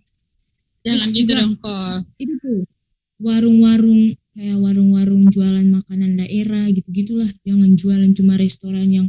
Jangan 0.84 0.96
Terus 1.00 1.04
gitu 1.12 1.20
juga- 1.28 1.36
dong 1.44 1.54
kok. 1.60 1.98
Itu 2.20 2.34
tuh. 2.40 2.60
Warung-warung 3.20 4.16
kayak 4.32 4.58
warung-warung 4.64 5.24
jualan 5.28 5.68
makanan 5.68 6.16
daerah 6.16 6.72
gitu-gitulah. 6.72 7.28
Jangan 7.44 7.76
jualan 7.76 8.12
cuma 8.16 8.40
restoran 8.40 8.88
yang 8.88 9.08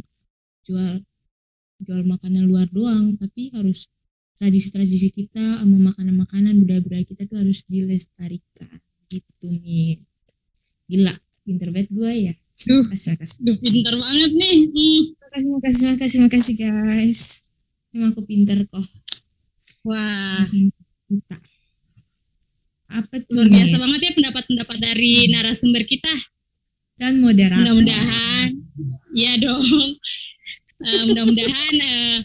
jual 0.67 0.99
jual 1.81 2.05
makanan 2.05 2.45
luar 2.45 2.69
doang, 2.69 3.17
tapi 3.17 3.49
harus 3.51 3.89
tradisi-tradisi 4.37 5.13
kita 5.13 5.61
sama 5.61 5.77
makanan-makanan 5.93 6.57
budaya-budaya 6.65 7.05
kita 7.05 7.29
tuh 7.29 7.41
harus 7.41 7.61
dilestarikan 7.69 8.81
gitu 9.09 9.47
nih. 9.61 10.01
Gila, 10.89 11.13
pinter 11.45 11.69
banget 11.69 11.89
gue 11.93 12.11
ya. 12.31 12.33
Duh. 12.61 12.85
Makasih, 12.85 13.17
makasih. 13.17 13.37
Duh, 13.41 13.57
pintar 13.57 13.95
banget 13.97 14.31
nih. 14.33 14.55
Hmm. 14.69 15.01
Makasih, 15.21 15.49
makasih, 15.53 15.85
makasih, 15.93 16.19
makasih 16.25 16.55
guys. 16.57 17.21
Emang 17.91 18.15
aku 18.15 18.21
pinter 18.23 18.57
kok. 18.65 18.85
Wah, 19.83 20.45
Kita. 21.09 21.37
Apa 22.91 23.15
tuh? 23.23 23.39
luar 23.39 23.47
biasa 23.51 23.75
Nih? 23.75 23.81
banget 23.81 23.99
ya 24.03 24.11
pendapat-pendapat 24.15 24.77
dari 24.79 25.11
narasumber 25.31 25.83
kita. 25.87 26.11
Dan 26.99 27.17
moderator. 27.23 27.61
Mudah-mudahan, 27.65 28.47
ya 29.15 29.33
dong. 29.41 29.65
Eh, 30.81 31.03
mudah-mudahan 31.13 31.75
eh, 31.77 32.17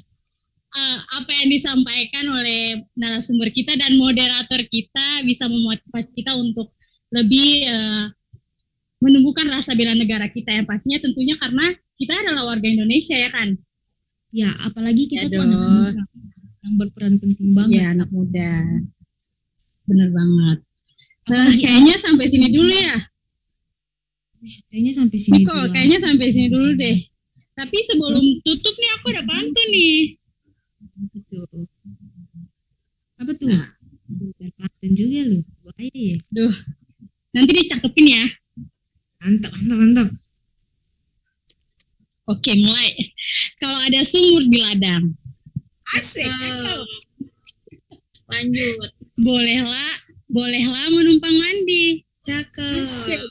eh, 0.77 0.99
apa 1.21 1.31
yang 1.45 1.49
disampaikan 1.53 2.25
oleh 2.33 2.81
narasumber 2.97 3.53
kita 3.53 3.77
dan 3.77 3.97
moderator 4.01 4.61
kita 4.65 5.25
bisa 5.29 5.45
memotivasi 5.47 6.17
kita 6.17 6.33
untuk 6.37 6.73
lebih 7.13 7.69
eh, 7.69 8.05
menumbuhkan 9.01 9.47
rasa 9.53 9.77
bela 9.77 9.93
negara 9.93 10.27
kita 10.33 10.57
yang 10.57 10.65
pastinya 10.65 10.97
tentunya 11.05 11.37
karena 11.37 11.69
kita 12.01 12.13
adalah 12.17 12.57
warga 12.57 12.69
Indonesia 12.69 13.17
ya 13.17 13.29
kan? 13.29 13.57
Ya, 14.33 14.51
apalagi 14.65 15.09
kita 15.09 15.29
Ya 15.29 15.37
tuh 15.37 15.45
anak 15.45 15.53
dong. 15.53 15.73
muda 15.73 16.03
yang 16.67 16.75
berperan 16.83 17.15
penting 17.23 17.49
banget. 17.55 17.73
Iya 17.79 17.85
anak 17.95 18.09
muda. 18.11 18.51
Bener 19.87 20.09
banget. 20.11 20.59
Nah, 21.27 21.51
kayaknya 21.55 21.95
sampai 21.99 22.27
sini 22.27 22.49
dulu 22.51 22.75
ya. 22.75 22.99
Kayaknya 24.71 24.93
sampai 24.95 25.19
sini 25.19 25.41
kayaknya 25.47 25.99
sampai 26.03 26.27
sini 26.31 26.49
dulu 26.51 26.71
deh. 26.75 26.97
Tapi 27.57 27.79
sebelum 27.89 28.25
tutup 28.45 28.75
nih 28.77 28.91
aku 29.01 29.07
ada 29.17 29.23
pantun 29.25 29.69
nih. 29.73 30.13
Apa 30.77 31.19
tuh? 31.25 31.45
Apa 33.17 33.33
tuh? 33.33 33.49
Nah. 33.49 33.69
Pantun 34.61 34.93
juga 34.93 35.21
lu. 35.25 35.41
Bahaya 35.65 35.91
ya. 35.91 36.19
Nanti 37.33 37.51
dicakepin 37.57 38.07
ya. 38.13 38.25
Mantap, 39.25 39.51
mantap, 39.57 39.77
mantap. 39.81 40.09
Oke, 42.27 42.53
mulai. 42.59 42.91
Kalau 43.63 43.79
ada 43.87 44.01
sumur 44.03 44.43
di 44.51 44.59
ladang, 44.59 45.15
Asik. 45.95 46.27
Oh. 46.27 46.83
lanjut. 48.27 48.91
Bolehlah, 49.15 49.95
bolehlah 50.27 50.87
menumpang 50.91 51.37
mandi. 51.39 52.03
Cakep. 52.27 52.83
Asik. 52.83 53.23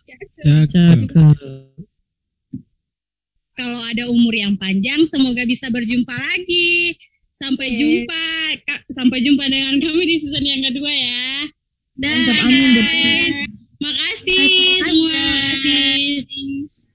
Cakep. 0.41 1.11
Kalau 3.55 3.79
ada 3.87 4.03
umur 4.11 4.35
yang 4.35 4.59
panjang, 4.59 5.07
semoga 5.07 5.47
bisa 5.47 5.71
berjumpa 5.71 6.11
lagi. 6.11 6.95
Sampai 7.35 7.75
Oke. 7.75 7.79
jumpa, 7.79 8.27
sampai 8.91 9.19
jumpa 9.23 9.43
dengan 9.51 9.75
kami 9.79 10.03
di 10.07 10.15
season 10.19 10.43
yang 10.43 10.61
kedua 10.71 10.91
ya. 10.91 11.27
Dah 11.95 12.11
Mantap, 12.11 12.43
amin, 12.47 12.69
guys. 12.75 13.37
Makasih 13.79 14.35
Makasih, 14.35 14.79
semua. 14.83 15.11
guys. 15.11 15.63
Makasih. 16.27 16.94